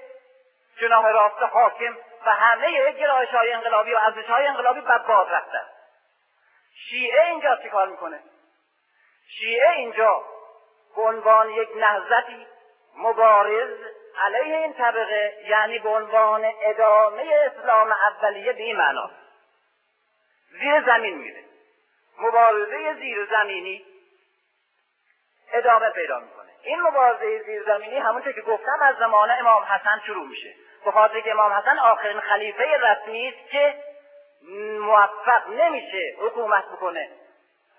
[0.81, 1.97] جناح راست حاکم
[2.27, 5.67] و همه گرایش های انقلابی و ارزش های انقلابی بد باد رفتن.
[6.89, 8.21] شیعه اینجا چیکار می‌کنه؟
[9.29, 10.25] شیعه اینجا
[10.97, 12.47] به عنوان یک نهضتی
[12.97, 13.79] مبارز
[14.19, 19.11] علیه این طبقه یعنی به عنوان ادامه اسلام اولیه به این معنا.
[20.51, 21.45] زیر زمین میره.
[22.19, 23.85] مبارزه زیر زمینی
[25.53, 26.51] ادامه پیدا می‌کنه.
[26.63, 30.55] این مبارزه زیر زمینی همونطور که گفتم از زمان امام حسن شروع میشه.
[30.87, 33.75] به خاطر که امام حسن آخرین خلیفه رسمی است که
[34.81, 37.11] موفق نمیشه حکومت بکنه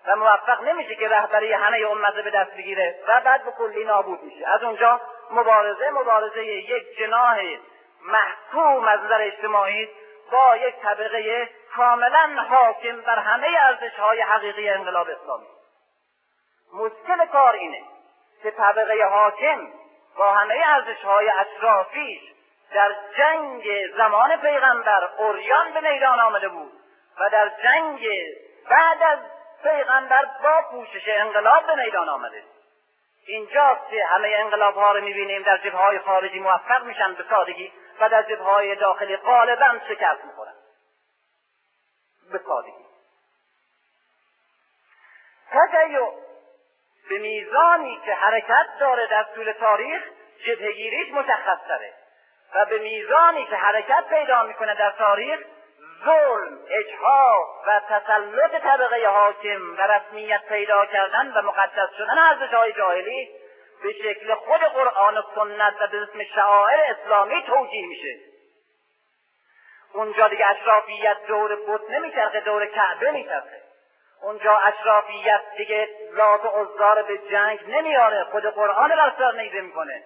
[0.06, 4.22] و موفق نمیشه که رهبری همه امت به دست بگیره و بعد به کلی نابود
[4.22, 4.48] میشه.
[4.48, 7.38] از اونجا مبارزه مبارزه یک جناح
[8.02, 9.88] محکوم از نظر اجتماعی
[10.32, 15.46] با یک طبقه کاملا حاکم بر همه ارزش های حقیقی انقلاب اسلامی.
[16.74, 17.82] مشکل کار اینه
[18.42, 19.68] که طبقه حاکم
[20.18, 22.37] با همه ارزش های اشرافیش
[22.74, 23.64] در جنگ
[23.96, 26.72] زمان پیغمبر اوریان به میدان آمده بود
[27.20, 28.08] و در جنگ
[28.70, 29.18] بعد از
[29.62, 32.42] پیغمبر با پوشش انقلاب به میدان آمده.
[33.26, 37.72] اینجاست که همه انقلاب ها رو می‌بینیم در جبه های خارجی موفق میشن به سادگی
[38.00, 40.54] و در جبه های داخلی غالبا شکست می‌خورن.
[42.32, 42.88] به سادگی.
[45.50, 46.10] تشیع
[47.08, 50.02] به میزانی که حرکت داره در طول تاریخ
[50.46, 51.94] جبهگیریش مشخص داره
[52.54, 55.40] و به میزانی که حرکت پیدا می‌کنه در تاریخ
[56.04, 62.72] ظلم اجحاف و تسلط طبقه حاکم و رسمیت پیدا کردن و مقدس شدن ارزش های
[62.72, 63.28] جاهلی
[63.82, 68.16] به شکل خود قرآن و سنت و به اسم شعائر اسلامی توجیه میشه.
[69.92, 73.62] اونجا دیگه اشرافیت دور بت نمیچرخه دور کعبه میچرخه.
[74.22, 80.02] اونجا اشرافیت دیگه لات و عزار به جنگ نمیاره خود قرآن بر سر نیزه می‌کنه.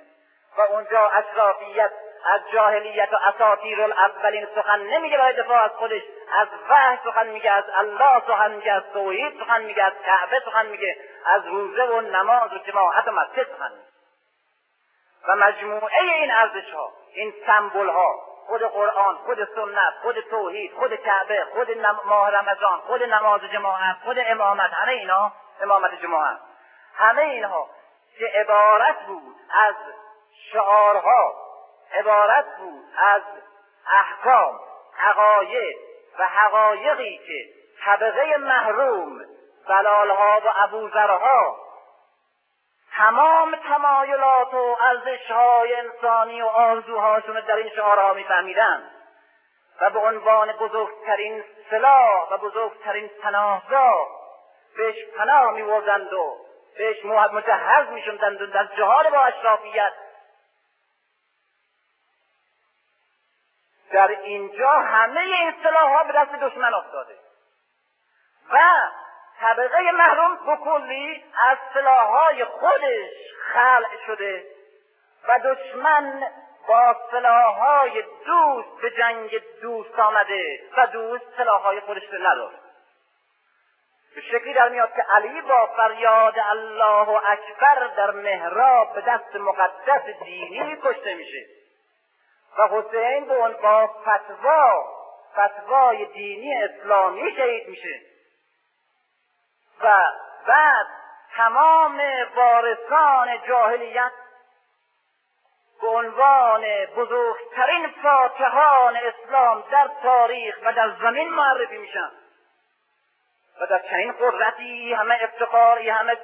[0.56, 1.90] و اونجا اشرافیت
[2.24, 6.02] از جاهلیت و اساطیر الاولین سخن نمیگه برای دفاع از خودش.
[6.38, 10.66] از وحی سخن میگه از الله سخن میگه از توحید سخن میگه از کعبه سخن
[10.66, 13.92] میگه از روزه و نماز و جماعت و مسجد سخن میگه.
[15.28, 20.94] و مجموعه این ارزش ها این سمبل ها خود قرآن خود سنت خود توحید خود
[20.94, 25.32] کعبه خود ماه رمضان خود نماز جماعت خود امامت همه اینا
[25.62, 26.38] امامت جماعت.
[26.96, 27.68] همه اینها
[28.18, 29.74] که عبارت بود از
[30.52, 31.34] شعارها
[31.94, 33.22] عبارت بود از
[33.86, 34.60] احکام
[34.98, 35.76] عقاید
[36.18, 37.48] و حقایقی که
[37.84, 39.24] طبقه محروم
[39.68, 41.56] بلالها و ابوذرها
[42.96, 48.90] تمام تمایلات و ارزشهای انسانی و آرزوهاشون در این شعارها میفهمیدند
[49.80, 54.08] و به عنوان بزرگترین سلاح و بزرگترین پناهگاه
[54.76, 56.36] بهش پناه میوردند و
[56.78, 59.92] بهش مجهز می‌شدند و در جهاد با اشرافیت
[63.92, 67.14] در اینجا همه این ها به دست دشمن افتاده.
[68.52, 68.58] و
[69.40, 73.10] طبقه محروم بکلی از های خودش
[73.52, 74.44] خلع شده
[75.28, 76.22] و دشمن
[76.68, 76.96] با
[77.50, 82.56] های دوست به جنگ دوست آمده و دوست های خودش رو نداره.
[84.14, 90.02] به شکلی در میاد که علی با فریاد الله اکبر در محراب به دست مقدس
[90.24, 91.61] دینی کشته میشه.
[92.58, 94.84] و حسین به با فتوا
[95.32, 98.00] فتوای دینی اسلامی شهید میشه.
[99.80, 100.12] و
[100.46, 100.86] بعد
[101.36, 102.00] تمام
[102.36, 104.12] وارثان جاهلیت
[105.80, 106.64] به عنوان
[106.96, 112.10] بزرگترین فاتحان اسلام در تاریخ و در زمین معرفی میشن.
[113.60, 116.16] و در چنین قدرتی همه افتخاری همه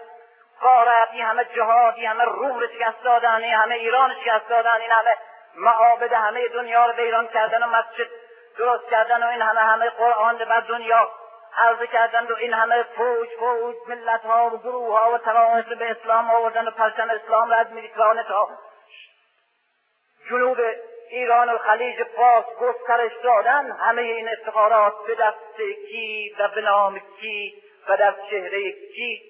[0.61, 5.17] قارتی همه جهادی همه روم رو شکست دادن همه ایران شکست دادن این همه
[5.59, 8.09] معابد همه دنیا رو ویران کردن و مسجد
[8.59, 11.11] درست کردن و این همه همه قرآن بر دنیا
[11.57, 15.91] عرضه کردن و این همه فوج فوج ملت ها و گروه ها و طوائف به
[15.91, 18.49] اسلام آوردن و پرچم اسلام را از میریکانه تا
[20.31, 20.59] جنوب
[21.11, 23.71] ایران و خلیج فارس گسترش دادن.
[23.71, 29.23] همه این افتخارات به دست کی و به نام کی و در چهره کی؟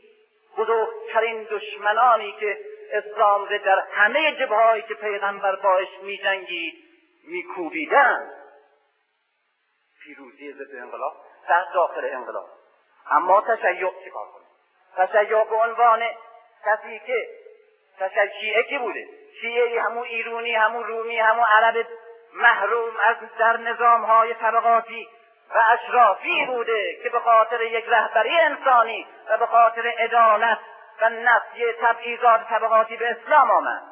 [0.59, 2.59] بزرگترین دشمنانی که
[2.93, 6.75] اسلام را در همه جبههایی که پیغمبر باش میجنگید
[7.25, 8.31] میکوبیدن.
[10.03, 11.13] پیروزی ضد انقلاب
[11.49, 12.49] در داخل انقلاب.
[13.11, 14.45] اما تشیع چیکار کنه
[15.07, 16.03] تشیع به عنوان
[16.65, 17.29] کسی که
[17.99, 19.09] تشیع کی بوده؟
[19.41, 21.87] شیعه همون ایرونی همون رومی همون عرب
[22.33, 25.09] محروم از در نظام های طبقاتی
[25.55, 30.59] و اشرافی بوده که به خاطر یک رهبری انسانی و به خاطر عدالت
[31.01, 33.83] و نفی تبعیضات طبقاتی به اسلام آمد.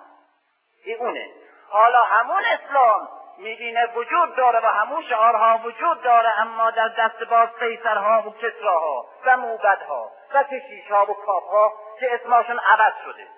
[0.84, 1.30] این اونه
[1.68, 7.48] حالا همون اسلام می‌بینه وجود داره و همون شعارها وجود داره اما در دست باز
[7.60, 13.28] قیصرها و کسراها و موبدها و کشیشها و کاپها که اسمشون عوض شده.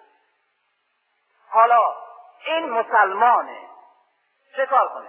[1.51, 1.95] حالا
[2.47, 3.59] این مسلمانه
[4.57, 5.09] چه کار کنه؟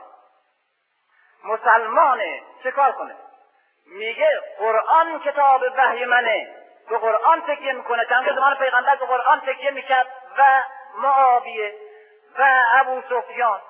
[1.44, 3.16] مسلمانه چه کار کنه؟
[3.86, 6.59] میگه قرآن کتاب وحی منه.
[6.90, 8.06] به قرآن تکیه می‌کنه.
[8.06, 10.08] چند زمان پیغمبر به قرآن تکیه می‌کرد.
[10.38, 10.64] و
[10.96, 11.74] معاویه
[12.40, 13.62] و ابو سفیان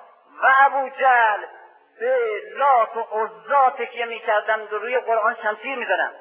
[0.43, 1.45] و ابو جهل
[1.99, 6.11] به لات و عزا تکیه می‌کردن و روی قرآن شمشیر می‌زدن.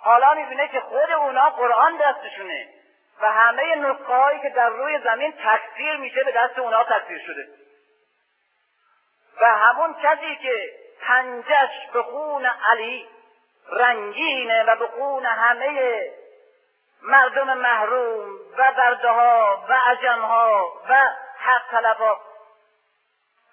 [0.00, 2.68] حالا می‌بینه که خود اونا قرآن دستشونه
[3.20, 7.48] و همه نسخه که در روی زمین تکثیر میشه به دست اونا تکثیر شده.
[9.40, 10.72] و همون کسی که
[11.02, 13.08] پنجش به خون علی
[13.70, 16.10] رنگینه و به خون همه
[17.02, 22.20] مردم محروم و برده ها و عجم ها و حق طلبا.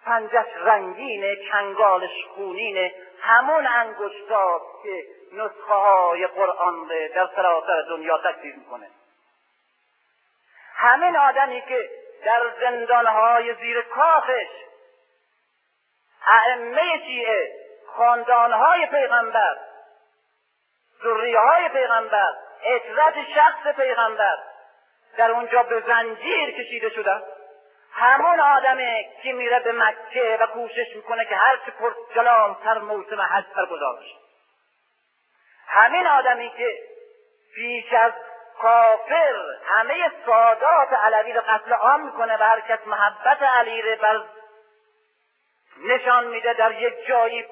[0.05, 5.03] پنجش رنگینه کنگالش خونینه همون انگشتاست که
[5.33, 8.87] نسخه های قرآن در سراسر دنیا تکثیر می‌کنه.
[10.75, 11.89] همین آدمی که
[12.25, 14.47] در زندانهای زیر کافش
[16.27, 17.53] ائمه شیعه
[17.97, 19.57] خاندانهای پیغمبر
[21.03, 22.33] ذریه های پیغمبر
[22.63, 24.37] اطرت شخص پیغمبر
[25.17, 27.21] در اونجا به زنجیر کشیده شده.
[27.93, 31.93] همون آدمه که میره به مکه و کوشش می‌کنه که هرچه پر
[32.63, 34.15] تر موسم حج برگزار بشه.
[35.67, 36.77] همین آدمی که
[37.55, 38.11] پیش از
[38.61, 39.35] کافر
[39.65, 44.21] همه سادات علوی رو قتل عام می‌کنه و هر کس محبت علی رو بر
[45.83, 47.45] نشان میده در یک جایی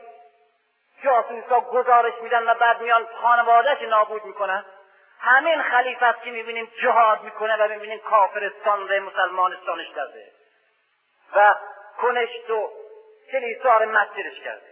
[1.04, 4.66] جاسوسا گزارش میدن و بعد میان خانوادهش نابود می‌کنن؟
[5.20, 10.32] همین خلیفه است که می‌بینیم جهاد می‌کنه و می‌بینیم کافرستان رو مسلمانستانش کرده.
[11.36, 11.56] و
[12.02, 12.72] کنشت و
[13.32, 14.72] کلیسا رو مسجدش کرده.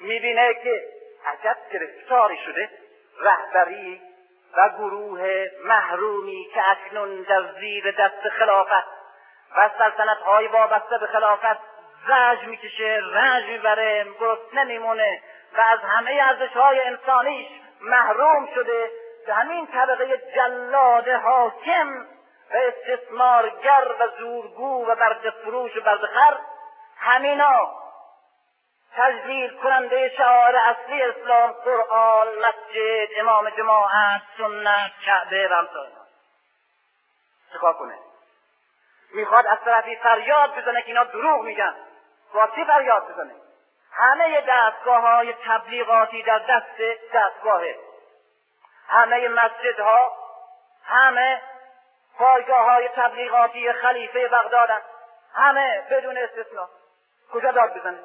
[0.00, 0.88] می‌بینه که
[1.26, 2.70] عجب گرفتاری شده.
[3.20, 4.02] رهبری
[4.56, 8.86] و گروه محرومی که اکنون در زیر دست خلافت
[9.56, 11.69] و سلطنت های وابسته به خلافت
[12.06, 15.22] رنج می‌کشه رنج می‌بره گرست نمیمونه
[15.52, 17.48] و از همه ارزش های انسانیش
[17.80, 18.90] محروم شده.
[19.26, 22.06] به همین طبقه جلاد حاکم
[22.50, 26.36] و استثمارگر و زورگو و برد فروش و برد خر
[26.98, 27.80] همینا
[28.96, 35.88] تجلیل کننده شعار اصلی اسلام قرآن مسجد امام جماعت سنت کعبه و امثال
[37.54, 37.98] چکار کنه؟
[39.14, 41.74] می‌خواد از طرفی فریاد بزنه که اینا دروغ میگن.
[42.34, 43.34] با چی فریاد بزنه.
[43.92, 47.76] همه دستگاه های تبلیغاتی در دست دستگاهه
[48.88, 50.12] همه مسجدها
[50.84, 51.42] همه
[52.18, 54.80] پایگاه های تبلیغاتی خلیفه بغدادن
[55.34, 56.68] همه بدون استثنا.
[57.32, 57.98] کجا داد بزنه؟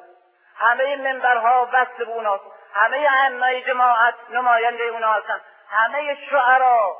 [0.56, 2.44] همه منبرها وصل به اوناست.
[2.74, 5.40] همه ائمه جماعت نماینده اونا هستن.
[5.68, 6.96] همه شعرا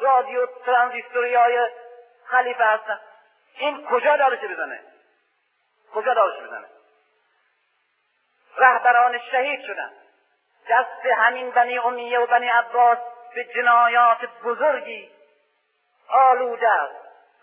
[0.00, 1.68] رادیو ترانزیستوری های
[2.26, 3.00] خلیفه هستن.
[3.58, 4.91] این کجا دارشه بزنه؟
[5.94, 6.66] کجا دارشه بزنه
[8.58, 9.90] رهبران شهید شدن.
[10.70, 12.98] دست همین بنی امیه و بنی عباس
[13.34, 15.10] به جنایات بزرگی
[16.08, 16.94] آلوده است.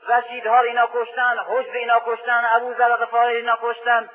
[0.08, 4.10] رشیدها اینا کشتن حجب اینا کشتن ابو ذر اینا کشتن.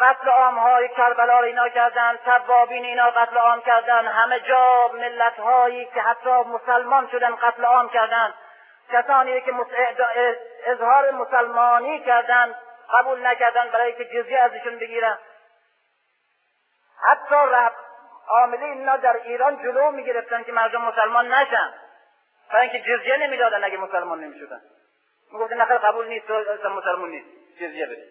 [0.00, 4.06] قتل عام های کربلا رو اینا کردن تبابین اینا قتل عام کردن.
[4.06, 8.34] همه جا ملت هایی که حتی مسلمان شدن قتل عام کردن.
[8.92, 9.52] کسانی که
[10.66, 12.54] اظهار مسلمانی کردن.
[12.92, 15.18] قبول نکردن برای که جزیه ازشون بگیرن.
[17.02, 17.72] حتی رب
[18.28, 21.74] عاملی اینا در ایران جلو می‌گرفتن که مردم مسلمان نشن.
[22.52, 24.60] برای اینکه جزیه نمی‌دادن اگه مسلمان نمی‌شدن.
[25.32, 27.26] می‌گفتن نخیر قبول نیست تو مسلمان نیست.
[27.60, 28.04] جزیه بده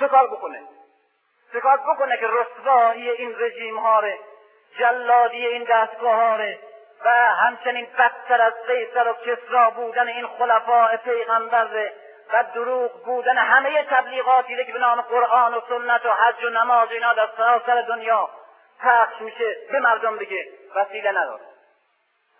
[0.00, 0.62] چه بکنه؟
[1.52, 4.02] چه بکنه که رسوایی این رژیم ها
[4.78, 6.38] جلادی این دستگاه ها
[7.04, 11.90] و همچنین بدتر از قیصر و کسرا بودن این خلفاء پیغمبر
[12.32, 16.90] و دروغ بودن همه تبلیغاتی که به نام قرآن و سنت و حج و نماز
[16.90, 18.30] اینا در سراسر دنیا
[18.80, 21.44] پخش میشه به مردم بگه وسیله نداره.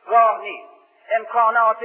[0.06, 0.68] راه نیست.
[1.10, 1.76] امکانات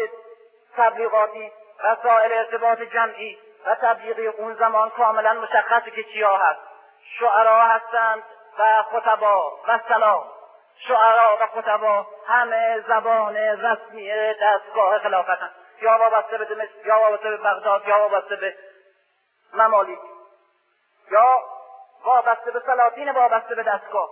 [0.77, 1.51] تبلیغاتی
[1.83, 6.59] وسایل ارتباط جمعی و تبلیغی اون زمان کاملا مشخصه که چیا هست.
[7.19, 8.23] شعرا هستند
[8.59, 10.23] و خطبا و سلام.
[10.87, 17.37] شعرا و خطبا همه زبان رسمی دستگاه خلافت یا وابسته به دمشق یا وابسته به
[17.37, 18.57] بغداد یا وابسته به
[19.53, 19.99] ممالیک
[21.11, 21.43] یا
[22.03, 24.09] وابسته به سلاطین وابسته به دستگاه.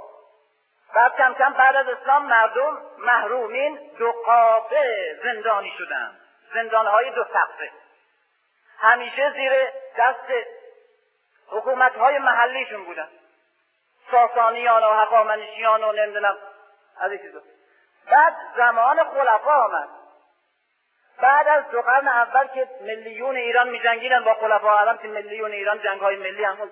[0.93, 6.17] بعد کم کم بعد از اسلام مردم محرومین دو قابه زندانی شدن.
[6.53, 7.72] زندانهای دو سقفه.
[8.80, 9.53] همیشه زیر
[9.97, 10.47] دست
[11.47, 13.09] حکومت های محلیشون بودن.
[14.11, 16.38] ساسانیان و حقامنشیان و نمی‌دونم
[16.99, 17.41] از این
[18.11, 19.99] بعد زمان خلفا آمد.
[21.22, 25.80] بعد از دو قرن اول که ملیون ایران میجنگیدن با خلفا اعظم که ملیون ایران
[25.82, 26.72] جنگ های ملی همون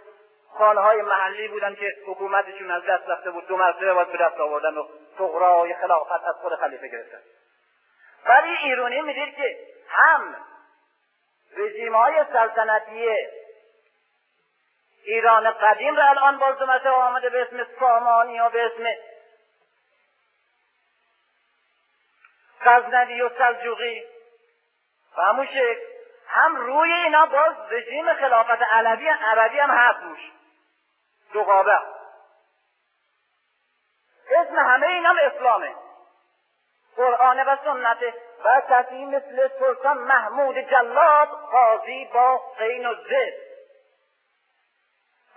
[0.58, 3.48] خانه های محلی بودن که حکومتشون از دست رفته بود.
[3.48, 4.88] دو مرتبه باید به دست آوردن و
[5.40, 7.20] های خلافت از خود خلیفه گرفتن.
[8.26, 9.58] ولی ایرانی می‌دید که
[9.90, 10.36] هم
[11.58, 13.08] رژیم های سلطنتی
[15.04, 18.84] ایران قدیم را الان باز دومته آمده به اسم سامانی و به اسم
[22.66, 24.04] غزنوی و سلجوقی.
[25.18, 25.80] و همون شکل
[26.28, 30.32] هم روی اینا باز رژیم خلافت علوی عربی هم هست روش
[31.34, 31.78] دو قابه
[34.32, 35.76] اسم همه این هم اسلامه.
[36.96, 37.98] قرآن و سنت
[38.44, 43.48] و کسی مثل سلطان محمود جلاد قاضی با قین و زد.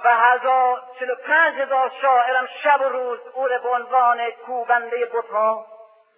[0.04, 5.66] و هزار چلو پنج هزار شاعرم شب و روز او به عنوان کوبنده بتها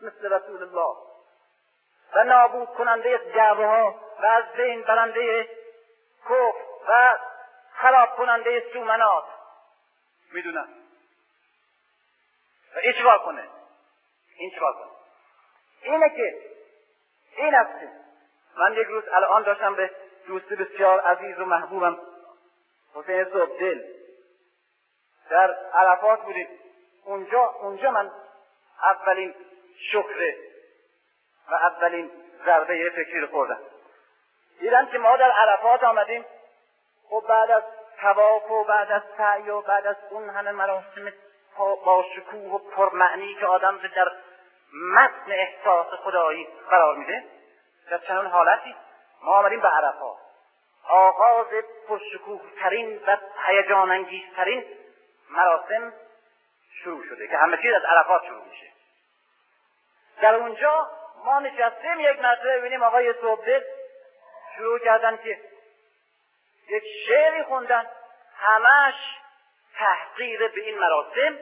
[0.03, 1.12] مثل رسول الله.
[2.15, 5.49] و نابود کننده جعبه ها و از بین برنده
[6.25, 6.55] کف
[6.89, 7.19] و
[7.73, 9.25] خراب کننده سومنات.
[10.33, 10.69] می‌دونم.
[12.77, 13.49] و این چیکار کنه؟
[14.37, 14.91] این چیکار کنه؟
[15.83, 16.39] اینه که
[17.37, 17.93] این است
[18.57, 19.91] من یک روز الان داشتم به
[20.27, 21.99] دوست بسیار عزیز و محبوبم
[22.95, 23.83] حسین دل
[25.31, 26.49] در عرفات بودیم.
[27.05, 28.13] اونجا اونجا من
[28.83, 29.35] اولین
[29.93, 30.35] شکر
[31.51, 32.11] و اولین
[32.45, 33.59] ضربه فکری رو خوردم.
[34.61, 36.25] دیدم که ما در عرفات آمدیم.
[37.09, 37.63] خب بعد از
[38.01, 41.13] تواف و بعد از سعی و بعد از اون همه مراسم
[41.59, 44.13] با شکوه و پرمعنی که آدم در
[44.73, 47.25] متن احساس خدایی قرار میده
[47.91, 48.75] در چنان حالتی
[49.23, 50.17] ما آمدیم به عرفات.
[50.89, 51.47] آغاز
[51.89, 53.17] پرشکوه ترین و
[53.47, 54.65] هیجان انگیزترین
[55.31, 55.93] مراسم
[56.83, 58.67] شروع شده که همه چیز از عرفات شروع میشه.
[60.23, 60.91] در اونجا
[61.25, 63.61] ما نشستیم یک مرتبه ببینیم آقای صبح
[64.57, 65.41] شروع کردن که
[66.69, 67.87] یک شعری خوندن.
[68.37, 68.95] همش
[69.75, 71.39] تحقیر به این مراسم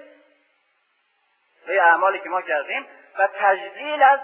[1.66, 2.86] به اعمالی که ما کردیم
[3.18, 4.20] و تجلیل از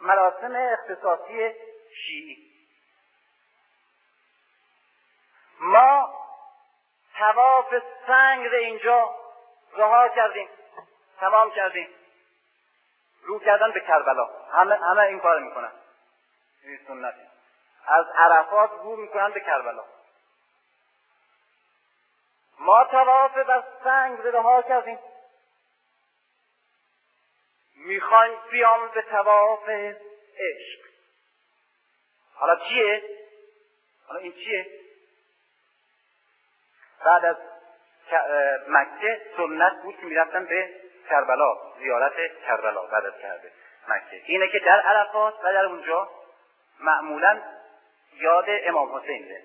[0.00, 1.54] مراسم اختصاصی
[1.94, 2.52] شیعی.
[5.60, 6.14] ما
[7.18, 7.74] تواف
[8.06, 9.16] سنگ رو اینجا
[9.76, 10.48] رها کردیم
[11.20, 11.88] تمام کردیم.
[13.22, 14.30] رو کردن به کربلا.
[14.52, 15.72] همه, همه این کار می‌کنن.
[16.64, 17.26] این سنتی
[17.86, 19.84] از عرفات رو می‌کنن به کربلا.
[22.58, 24.98] ما تواف بر سنگ رها کردیم.
[27.76, 30.80] می‌خوایم بیام به تواف عشق.
[32.34, 33.02] حالا چیه؟
[34.06, 34.66] حالا این چیه؟
[37.04, 37.36] بعد از
[38.68, 40.70] مکه سنت بود که می‌رفتن به
[41.12, 42.12] کربلا زیارت
[42.46, 43.52] کربلا بعد کرده
[43.88, 44.22] مکه.
[44.26, 46.08] اینه که در عرفات و در اونجا
[46.80, 47.40] معمولا
[48.14, 49.42] یاد امام حسین ده.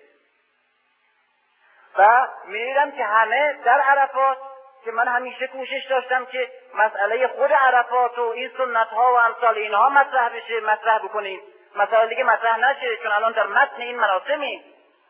[1.98, 4.38] و می‌دیدم که همه در عرفات
[4.86, 9.58] که من همیشه کوشش داشتم که مسئله خود عرفات و این سنت ها و امثال
[9.58, 11.42] اینها مطرح بشه مطرح بکنیم.
[11.76, 14.64] مسائل دیگه مطرح نشه چون الان در متن این مراسمی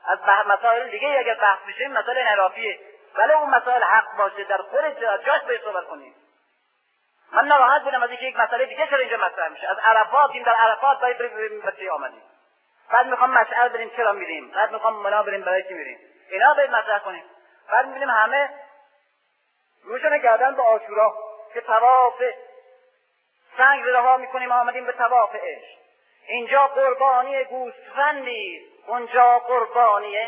[0.08, 2.80] از مسائل دیگه اگر بحث بشه مسائل انحرافیه.
[3.16, 5.84] ولی اون مسائل حق باشه در خود جاش به صحبت
[7.32, 9.68] من ناراحت بودم از اینکه یک مسئله دیگه چرا اینجا مطرح میشه.
[9.68, 12.22] از عرفات این در عرفات باید بریم بچه آمدیم؟
[12.92, 16.00] بعد می‌خوام مشعر بریم چرا میریم؟ بعد می‌خوام منا بریم برای چی میریم؟
[16.30, 17.24] اینا باید مطرح کنیم.
[17.72, 18.50] بعد می‌بینیم همه
[19.84, 21.16] روشن کردن به آشورا
[21.54, 22.24] که تواف
[23.58, 25.78] سنگ رها می‌کنیم آمدیم به تواف عشق.
[26.28, 30.28] اینجا قربانی گوسفندی اونجا قربانی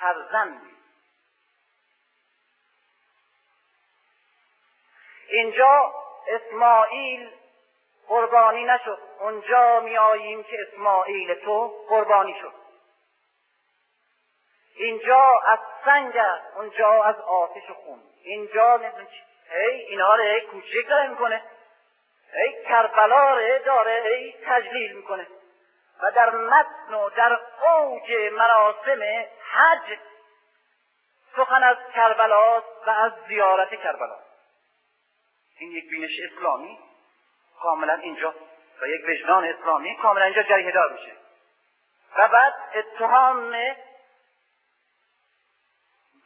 [0.00, 0.70] فرزندی.
[5.28, 5.94] اینجا
[6.26, 7.30] اسماعیل
[8.08, 8.98] قربانی نشد.
[9.20, 12.52] اونجا میاییم که اسماعیل تو قربانی شد.
[14.76, 16.56] اینجا از سنگ است.
[16.56, 18.00] اونجا از آتش خون.
[18.22, 19.06] اینجا نمیدون
[19.50, 21.42] هی اینها رو هی کوچک داره می‌کنه.
[22.34, 25.26] ای کربلا رو داره ای تجلیل می‌کنه.
[26.02, 29.02] و در متن و در اوج مراسم
[29.52, 29.98] حج
[31.36, 34.16] سخن از کربلاست و از زیارت کربلا
[35.60, 36.78] این یک بینش اسلامی
[37.62, 38.34] کاملا اینجا
[38.82, 41.12] و یک وجدان اسلامی کاملا اینجا جریه دار میشه.
[42.18, 43.54] و بعد اتهام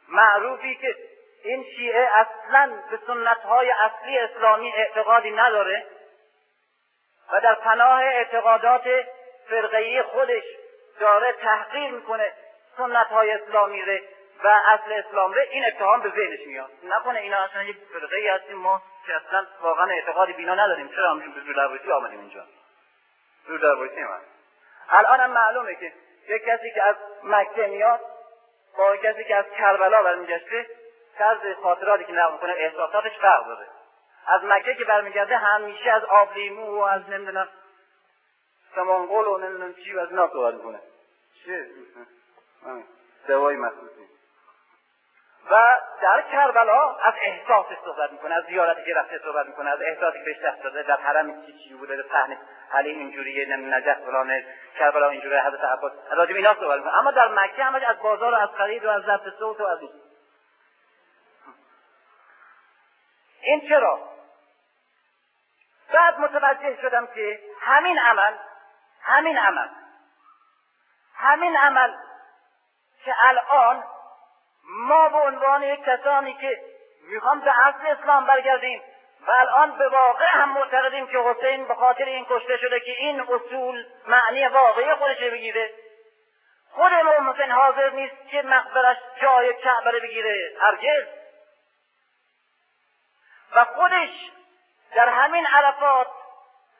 [0.07, 0.95] معروفی که
[1.43, 5.85] این شیعه اصلا به سنت های اصلی اسلامی اعتقادی نداره
[7.31, 8.83] و در پناه اعتقادات
[9.49, 10.43] فرقهی خودش
[10.99, 12.33] داره تحقیر می‌کنه
[12.77, 16.69] سنت های اسلامی ره و اصل اسلام ره این اتهام به ذهنش میاد.
[16.83, 20.87] نکنه اینا اصلا یک فرقه هستیم ما که اصلا واقعا اعتقادی بینا نداریم.
[20.87, 22.45] چرا همین به درویسی آمدیم اینجا؟
[23.47, 24.19] رو درویسی من
[24.89, 25.93] الان هم معلومه که
[26.27, 27.99] یک کسی که از مکه میاد
[28.77, 30.67] با کسی که از کربلا برمیگشته
[31.17, 33.67] طرز خاطراتی که نقل می‌کنه احساساتش فرق داره.
[34.27, 37.47] از مکه که برمیگرده همیشه از آب لیمو و از نمی‌دونم
[38.75, 40.79] سمانگل و نمی‌دونم چی و از اینا صحبت می‌کنه.
[41.45, 41.65] چه
[43.27, 44.14] دوای مخصوصی.
[45.51, 50.17] و در کربلا از احساس صحبت می‌کنه از زیارتی که رفته صحبت می‌کنه از احساسی
[50.17, 52.37] که بهش دست داده در حرم چی بوده صحنه
[52.69, 54.43] حلیم اینجوریه نجف فلان
[54.79, 56.97] کربلا اینجوریه حضرت عباس راجب اینا صحبت می‌کنه.
[56.99, 59.81] اما در مکه همش از بازار و از خرید و از ضبط صوت و از
[59.81, 59.91] این.
[63.41, 63.99] این چرا؟
[65.93, 68.33] بعد متوجه شدم که همین عمل
[69.01, 69.67] همین عمل
[71.15, 71.93] همین عمل
[73.05, 73.83] که الان
[74.67, 76.61] ما به عنوان یک کسانی که
[77.11, 78.81] می‌خوام به اصل اسلام برگردیم
[79.27, 83.21] و الان به واقع هم معتقدیم که حسین به خاطر این کشته شده که این
[83.21, 85.73] اصول معنی واقعی خودش بگیره.
[86.71, 90.51] خود امام حسین حاضر نیست که مقبرش جای کعبه بگیره.
[90.61, 91.05] هرگز.
[93.55, 94.31] و خودش
[94.95, 96.07] در همین عرفات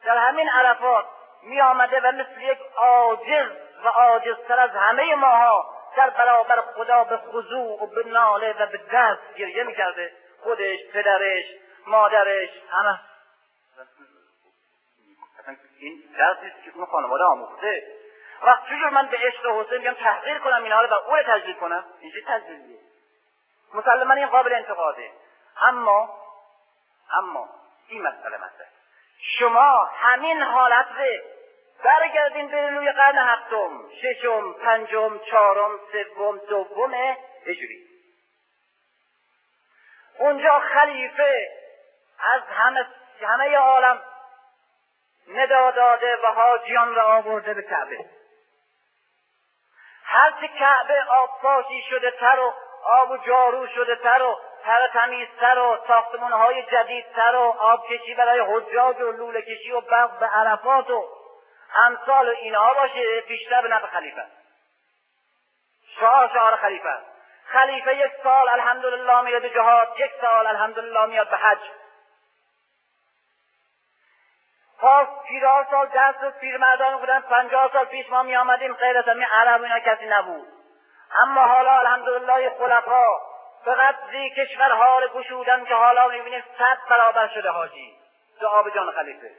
[0.05, 1.05] در همین عرفات
[1.43, 3.51] می آمده و مثل یک عاجز
[3.83, 8.77] و عاجزتر از همه ماها در برابر خدا به خضوع و به ناله و به
[8.93, 10.11] دست گریه می‌کرده.
[10.39, 11.45] خودش پدرش
[11.87, 12.99] مادرش همه.
[15.79, 17.83] این درسی که اون خانواده آموخته.
[18.41, 21.55] وقت چجور من به عشق حسین بیام تحقیر کنم اینها رو و او رو تجلیل
[21.55, 22.79] کنم؟ اینجا تجلیلیه؟
[23.73, 25.11] مسلما این قابل انتقاده.
[25.61, 26.19] اما
[27.11, 27.49] اما
[27.87, 28.67] این مسئله مسئله
[29.39, 31.34] شما همین حالت رو
[31.83, 36.93] برگردیم به روی قرن هفتم ششم پنجم چهارم سوم دوم
[37.45, 37.85] هجری
[40.19, 41.49] اونجا خلیفه
[42.19, 42.87] از همه
[43.21, 44.01] همه عالم
[45.27, 48.05] ندا داده و حاجیان را آورده به کعبه.
[50.03, 52.53] هرچه کعبه آب پاشی شده تر و
[52.83, 58.15] آب و جارو شده تر و تر تمیزتر و ساختمون های جدیدتر و آب کشی
[58.15, 61.07] برای حجاج و لوله کشی و بغض به عرفات و
[61.73, 64.25] امثال اینها باشه بیشتر به نفع خلیفه.
[65.99, 66.97] شعار شعار خلیفه.
[67.45, 71.59] خلیفه یک سال الحمدلله میاد به جهاد یک سال الحمدلله میاد به حج.
[74.79, 79.05] پاس پیرها سال دست و پیرمردان بودن پنجاه سال پیش ما می آمدیم غیر از
[79.05, 80.47] همین عرب اینا کسی نبود.
[81.17, 83.07] اما حالا الحمدلله خلفا
[83.65, 87.97] به قدری کشورها رو گشودن که حالا می‌بینیم صد برابر شده حاجی.
[88.41, 89.31] دعا به جان خلیفه.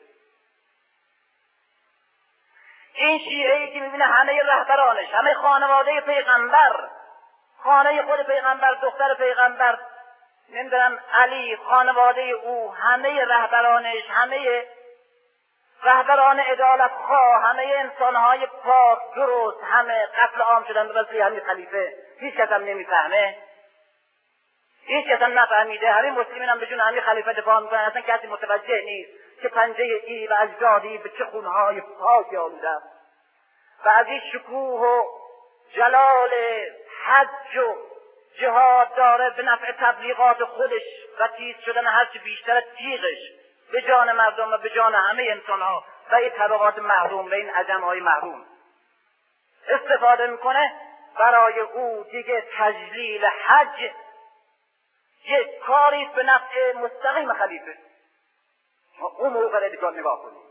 [2.96, 6.88] این شیعه ای که می‌بینه همه رهبرانش همه خانواده پیغمبر
[7.62, 9.78] خانه خود پیغمبر دختر پیغمبر
[10.48, 14.64] نمی‌دونم علی خانواده او همه رهبرانش همه
[15.84, 21.92] رهبران عدالت خواه همه انسانهای پاک درست همه قتل عام شدن به وسیله همین خلیفه.
[22.20, 23.36] هیچ کس هم نمی‌فهمه.
[24.86, 25.92] هیچ کس هم نفهمیده.
[25.92, 27.78] همین مسلمین هم به جون همین خلیفه دفاع می‌کنن.
[27.78, 29.25] اصلا کسی متوجه نیست.
[29.42, 32.76] که پنجه ای و اجدادی به چه خونهای پاکی آلوده
[33.84, 35.04] و از این شکوه و
[35.74, 36.30] جلال
[37.04, 37.76] حج و
[38.40, 40.82] جهاد داره به نفع تبلیغات خودش
[41.18, 43.18] و تیز شدن هرچی بیشتر تیغش
[43.72, 47.50] به جان مردم و به جان همه انسان ها و این طبقات محروم و این
[47.50, 48.44] عجم های محروم
[49.68, 50.72] استفاده می‌کنه
[51.18, 53.90] برای او دیگه تجلیل حج
[55.24, 57.78] یک کاری به نفع مستقیم خلیفه.
[59.00, 60.42] اون موقع دیگه نگاه کنیم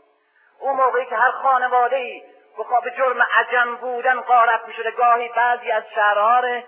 [0.58, 2.22] اون موقعی که هر خانواده ای
[2.56, 6.62] به جرم عجم بودن قارت می گاهی بعضی از شهرها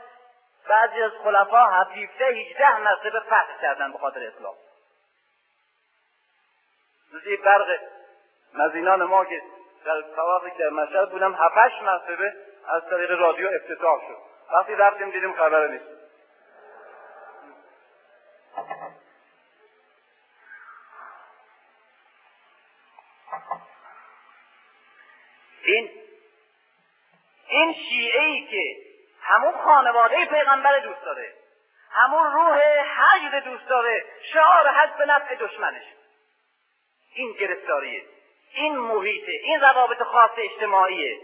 [0.68, 4.54] بعضی از خلفا هفیفته هیچده مرتبه فتح کردن به خاطر اسلام
[7.12, 7.78] مثل برق
[8.54, 9.42] مزینان ما که
[9.84, 12.32] در سواقی که مشهد بودم هفتش مرتبه
[12.68, 14.16] از طریق رادیو افتتاح شد.
[14.52, 15.84] وقتی رفتیم دیدیم خبر نیست
[25.64, 25.90] این
[27.58, 28.76] این شیعه ای که
[29.22, 31.32] همون خانواده پیغمبر دوست داره
[31.90, 35.84] همون روح حجر دوست داره شعار حج به نفع دشمنش.
[37.14, 38.02] این گرفتاریه
[38.54, 41.20] این محیطه این روابط خاص اجتماعیه.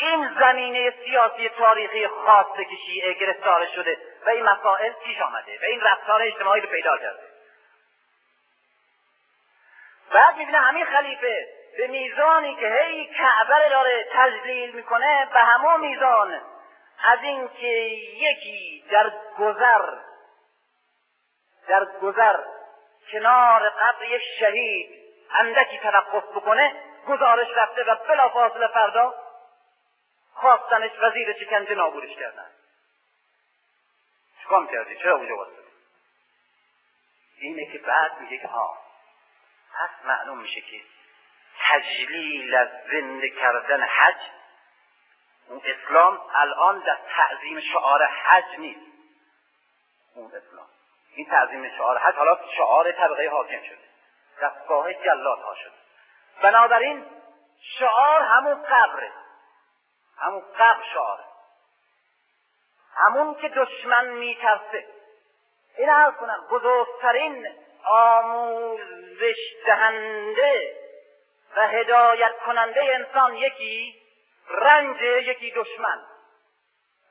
[0.00, 5.64] این زمینه سیاسی تاریخی خاصه که شیعه گرفتار شده و این مسائل پیش آمده و
[5.64, 7.22] این رفتار اجتماعی رو پیدا کرده.
[10.12, 16.40] بعد می‌بینه همین خلیفه به میزانی که هی کعبه داره تجلیل می‌کنه به همون میزان.
[17.04, 17.66] از اینکه
[18.16, 19.98] یکی در گذر
[21.68, 22.36] در گذر
[23.12, 25.00] کنار قبر یک شهید
[25.30, 26.74] اندکی توقف بکنه
[27.08, 29.14] گزارش رفته و بلافاصله فردا
[30.34, 32.50] خواستنش وزیر شکنجه نابودش کردن.
[34.44, 35.52] چکام کردی چرا اونجا واسه
[37.40, 38.78] اینه که بعد میگه که ها
[39.72, 40.80] پس معلوم میشه که
[41.68, 44.16] تجلیل از زنده کردن حج.
[45.48, 48.80] اون اسلام الان در تعظیم شعار حج نیست.
[50.14, 50.66] اون اسلام.
[51.14, 53.78] این تعظیم شعار حج حالا شعار طبقه حاکم شده.
[54.42, 55.72] دستگاه جلات ها شده.
[56.42, 57.06] بنابراین
[57.78, 59.12] شعار همون قبره.
[60.18, 61.24] همون قبر شعاره.
[62.94, 64.86] همون که دشمن میترسه.
[65.78, 66.46] این عرض کنم.
[66.50, 67.48] بزرگترین
[67.84, 70.79] آموزش دهنده
[71.56, 73.94] و هدایت کننده انسان یکی
[74.50, 76.00] رنج یکی دشمن.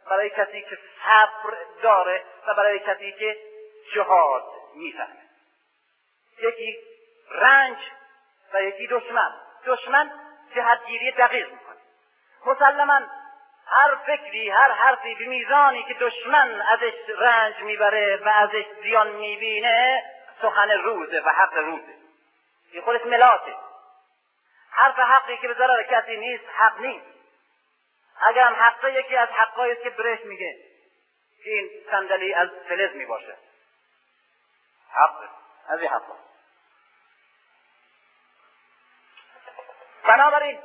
[0.09, 3.37] برای کسی که صبر داره و برای کسی که
[3.93, 4.43] جهاد
[4.75, 5.29] می‌فهمه.
[6.41, 6.77] یکی
[7.31, 7.77] رنج
[8.53, 9.33] و یکی دشمن.
[9.65, 10.11] دشمن
[10.55, 11.77] جهتگیری دقیق می‌کنه.
[12.45, 13.01] مسلما
[13.67, 20.03] هر فکری هر حرفی به میزانی که دشمن ازش رنج می‌بره و ازش زیان می‌بینه
[20.41, 21.93] سخن روزه و حق روزه.
[22.71, 23.55] این خودش ملاته
[24.79, 27.05] حرف حقی که به ضرر کسی نیست حق نیست.
[28.21, 30.57] اگر هم حقه یکی از حقایی که برش میگه
[31.43, 33.37] که این صندلی از فلز می‌باشه.
[34.91, 35.29] حق
[35.69, 36.15] از این حقا
[40.03, 40.59] بنابراین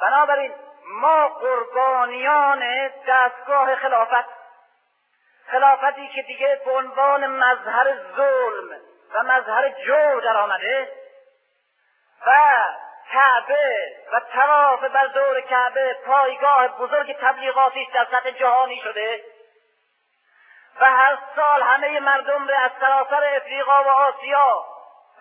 [0.00, 0.54] بنابراین
[0.84, 4.28] ما قربانیان دستگاه خلافت
[5.46, 8.80] خلافتی که دیگه به عنوان مظهر ظلم
[9.14, 10.99] و مظهر جور در آمده
[12.26, 12.30] و
[13.12, 19.24] کعبه و تواف بر دور کعبه پایگاه بزرگ تبلیغاتیش در سطح جهانی شده
[20.80, 24.64] و هر سال همه مردم به از سراسر افریقا و آسیا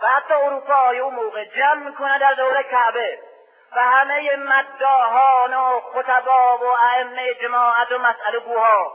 [0.02, 3.20] و حتی اروپا اون موقع جمع می‌کنه در دور کعبه
[3.76, 8.92] و همه مداهان و خطبا و ائمه جماعت و مسئله گوها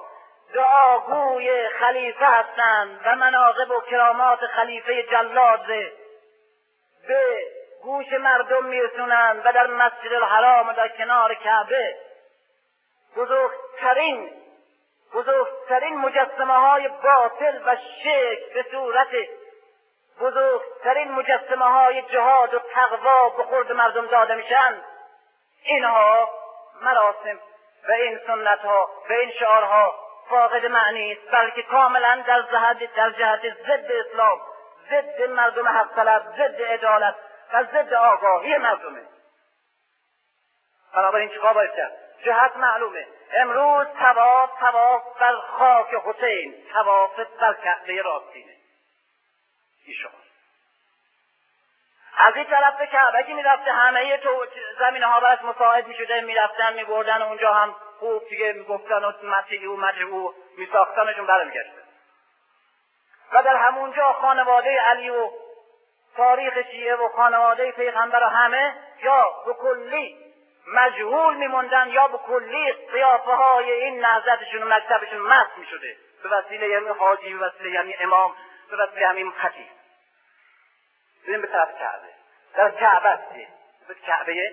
[0.55, 5.67] دعاگوی خلیفه هستند و مناقب و کرامات خلیفه جلاد
[7.09, 11.97] به گوش مردم میرسونند و در مسجد الحرام و در کنار کعبه.
[13.17, 14.31] بزرگترین
[15.15, 19.09] بزرگترین مجسمه های باطل و شک به صورت
[20.21, 24.83] بزرگترین مجسمه های جهاد و تقوا به خورد مردم داده میشن
[25.63, 26.31] اینها
[26.83, 27.39] مراسم
[27.89, 29.95] و این سنت ها و این شعارها
[30.31, 34.41] فاقد معنی است بلکه کاملا در جهت در جهت ضد اسلام
[34.91, 37.15] ضد مردم حق طلب ضد عدالت
[37.53, 39.03] و ضد آگاهی مردمه.
[40.95, 41.93] بنابراین چیکار باید کرد؟
[42.25, 43.07] جهت معلومه.
[43.33, 48.57] امروز تواف تواف بر خاک حسین تواف بر کعبه راستینه.
[49.87, 50.13] ایشان
[52.17, 54.47] از این طرف به کعبه که می‌رفته همه تو
[54.79, 59.67] زمینه ها براش مساعد می‌شده می‌رفتن میبردن و اونجا هم خوب دیگه می‌گفتن و مسیحی
[59.67, 61.85] و مجهو میساختنشون برمیگشته.
[63.33, 65.31] و در همونجا خانواده علی و
[66.17, 70.17] تاریخ شیعه و خانواده پیغمبر و همه یا به کلی
[70.67, 75.97] مجهول میموندن یا به کلی قیافه های این نهضتشون و مکتبشون مست می‌شده.
[76.23, 78.35] به وسیله یعنی حاجی به وسیله یعنی امام
[78.71, 79.67] به وسیله همین خطیب.
[81.27, 82.09] بریم به طرف کعبه.
[82.57, 83.33] در کعبه است
[83.89, 84.53] به کعبه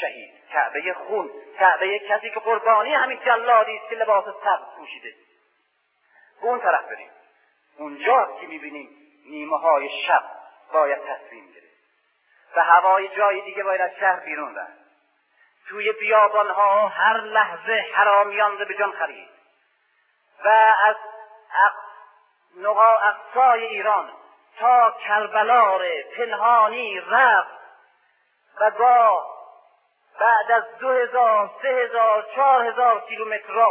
[0.00, 5.14] شهید کعبه خون کعبه کسی که قربانی همین جلادی است که لباس سبز پوشیده.
[6.40, 7.10] به اون طرف بریم.
[7.78, 8.88] اونجاست که می‌بینیم
[9.30, 10.41] نیمه های شب.
[10.72, 11.72] باید تصمیم گرفت.
[12.56, 14.82] و هوای جای دیگه باید از شهر بیرون رفت.
[15.68, 19.28] توی بیابان ها هر لحظه حرامیان به جان خرید.
[20.44, 20.48] و
[20.84, 20.96] از
[22.56, 24.12] نقا اقصای ایران
[24.58, 25.84] تا کربلار
[26.16, 27.62] پنهانی رفت.
[28.60, 29.32] و گاه
[30.20, 33.66] بعد از دو هزار سه هزار چهار هزار کیلومتر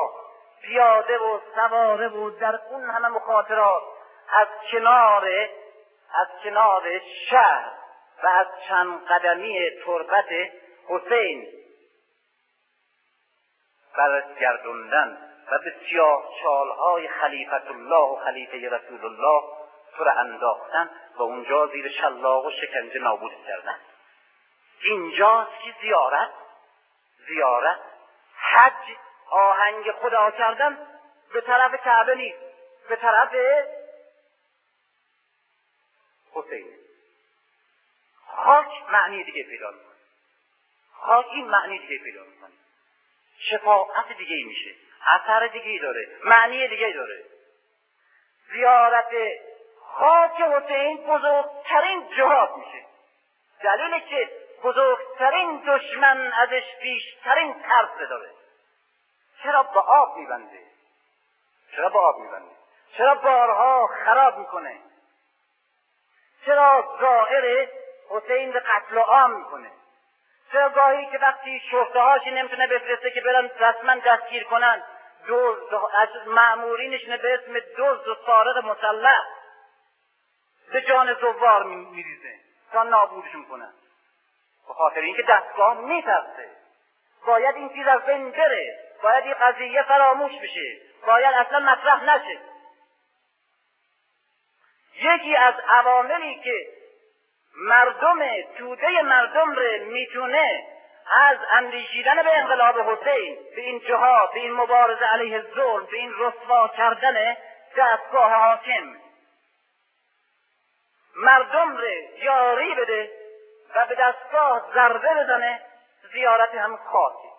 [0.62, 3.84] پیاده و سواره بود در اون همه مخاطرات
[4.30, 5.50] از کنار
[6.14, 7.00] از کنار
[7.30, 7.72] شهر
[8.24, 10.30] و از چند قدمی تربت
[10.88, 11.48] حسین.
[13.98, 15.18] برگردوندن
[15.52, 19.44] و به سیاه چالهای خلیفت الله و خلیفه رسول الله
[19.98, 23.80] تو را انداختن و اونجا زیر شلاق و شکنجه نابود کردن.
[24.84, 26.30] اینجاست که زیارت
[27.28, 27.80] زیارت
[28.36, 28.98] حج
[29.32, 30.88] آهنگ خدا کردن.
[31.34, 32.40] به طرف کعبه نیست
[32.90, 33.30] به طرف
[36.34, 36.68] حسین.
[38.28, 39.96] خاک معنی دیگه پیدا می‌کنه.
[40.94, 42.52] خاک این معنی دیگه پیدا می‌کنه.
[43.38, 44.76] شفاعت دیگه میشه.
[45.08, 46.10] اثر دیگه داره.
[46.24, 47.26] معنی دیگه داره.
[48.54, 49.12] زیارت
[49.82, 52.86] خاک حسین بزرگترین جهاد میشه.
[53.64, 54.30] دلیل که
[54.64, 58.32] بزرگترین دشمن ازش بیشترین ترس داره.
[59.44, 60.64] چرا به آب میبنده؟
[61.76, 62.52] چرا به آب میبنده؟
[62.98, 64.80] چرا بارها خراب می‌کنه؟
[66.46, 67.68] چرا ظاهر
[68.10, 69.72] حسین به قتل عام می‌کنه؟
[70.52, 74.84] چرا گاهی که وقتی شهده نمی‌تونه بفرسته که برن رسما دستگیر کنن
[75.28, 79.22] دزد از معمورینشونه به اسم دزد و سارق مسلح
[80.72, 82.40] به جان زوار میریزه
[82.72, 83.74] تا نابودشون کنن؟
[84.68, 86.50] به خاطر اینکه دستگاه میترسه.
[87.26, 88.80] باید این چیز از بین بره.
[89.04, 90.78] باید این قضیه فراموش بشه.
[91.08, 92.40] باید اصلا مطرح نشه.
[95.02, 96.68] یکی از عواملی که
[97.56, 100.68] مردم توده مردم رو می‌تونه
[101.12, 106.14] از اندیشیدن به انقلاب حسین به این جهاد به این مبارزه علیه ظلم به این
[106.20, 107.38] رسوا کردن
[107.78, 108.96] دستگاه حاکم.
[111.16, 111.88] مردم رو
[112.24, 113.12] یاری بده
[113.76, 115.62] و به دستگاه ضربه بزنه
[116.14, 117.32] زیارت هم خاصی.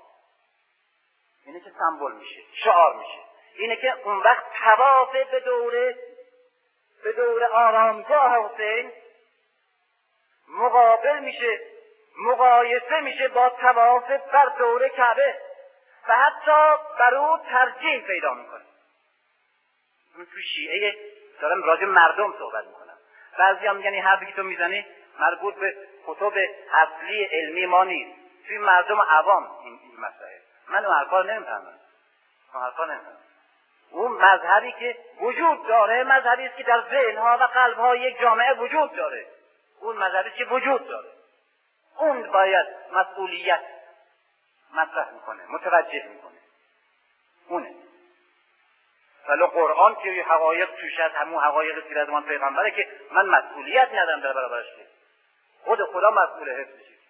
[1.46, 3.18] اینه که سمبل میشه شعار میشه.
[3.58, 5.96] اینه که اون وقت تواف به دوره
[7.04, 8.92] به دور آرامگاه حسین
[10.48, 11.60] مقابل میشه
[12.18, 15.34] مقایسه میشه با تواف بر دور کعبه
[16.08, 18.64] و حتی بر او ترجیح پیدا می‌کنه.
[20.16, 20.94] اون تو شیعه
[21.40, 22.98] دارم راجع مردم صحبت می‌کنم.
[23.38, 24.86] بعضی هم این حرفی که تو می‌زنی
[25.18, 25.76] مربوط به
[26.06, 26.32] کتب
[26.72, 28.18] اصلی علمی ما نیست.
[28.46, 30.38] توی مردم عوام این, این مسائل
[30.68, 31.78] من اون حرفا نمی‌فهمم.
[32.54, 33.21] اون حرفا نمی‌فهمم.
[33.92, 38.96] اون مذهبی که وجود داره مذهبی است که در ذهنها و قلبها یک جامعه وجود
[38.96, 39.26] داره.
[39.80, 41.08] اون مذهبی که وجود داره.
[41.98, 43.62] اون باید مسئولیت
[44.74, 46.38] مطرح می‌کنه متوجه می‌کنه.
[47.48, 47.74] اونه.
[49.28, 54.32] ولی قرآن که حقایق توش از همون حقایق سیرت پیغمبره که من مسئولیت ندارم در
[54.32, 54.66] برابرش
[55.64, 56.91] خود خدا مسئول حفظش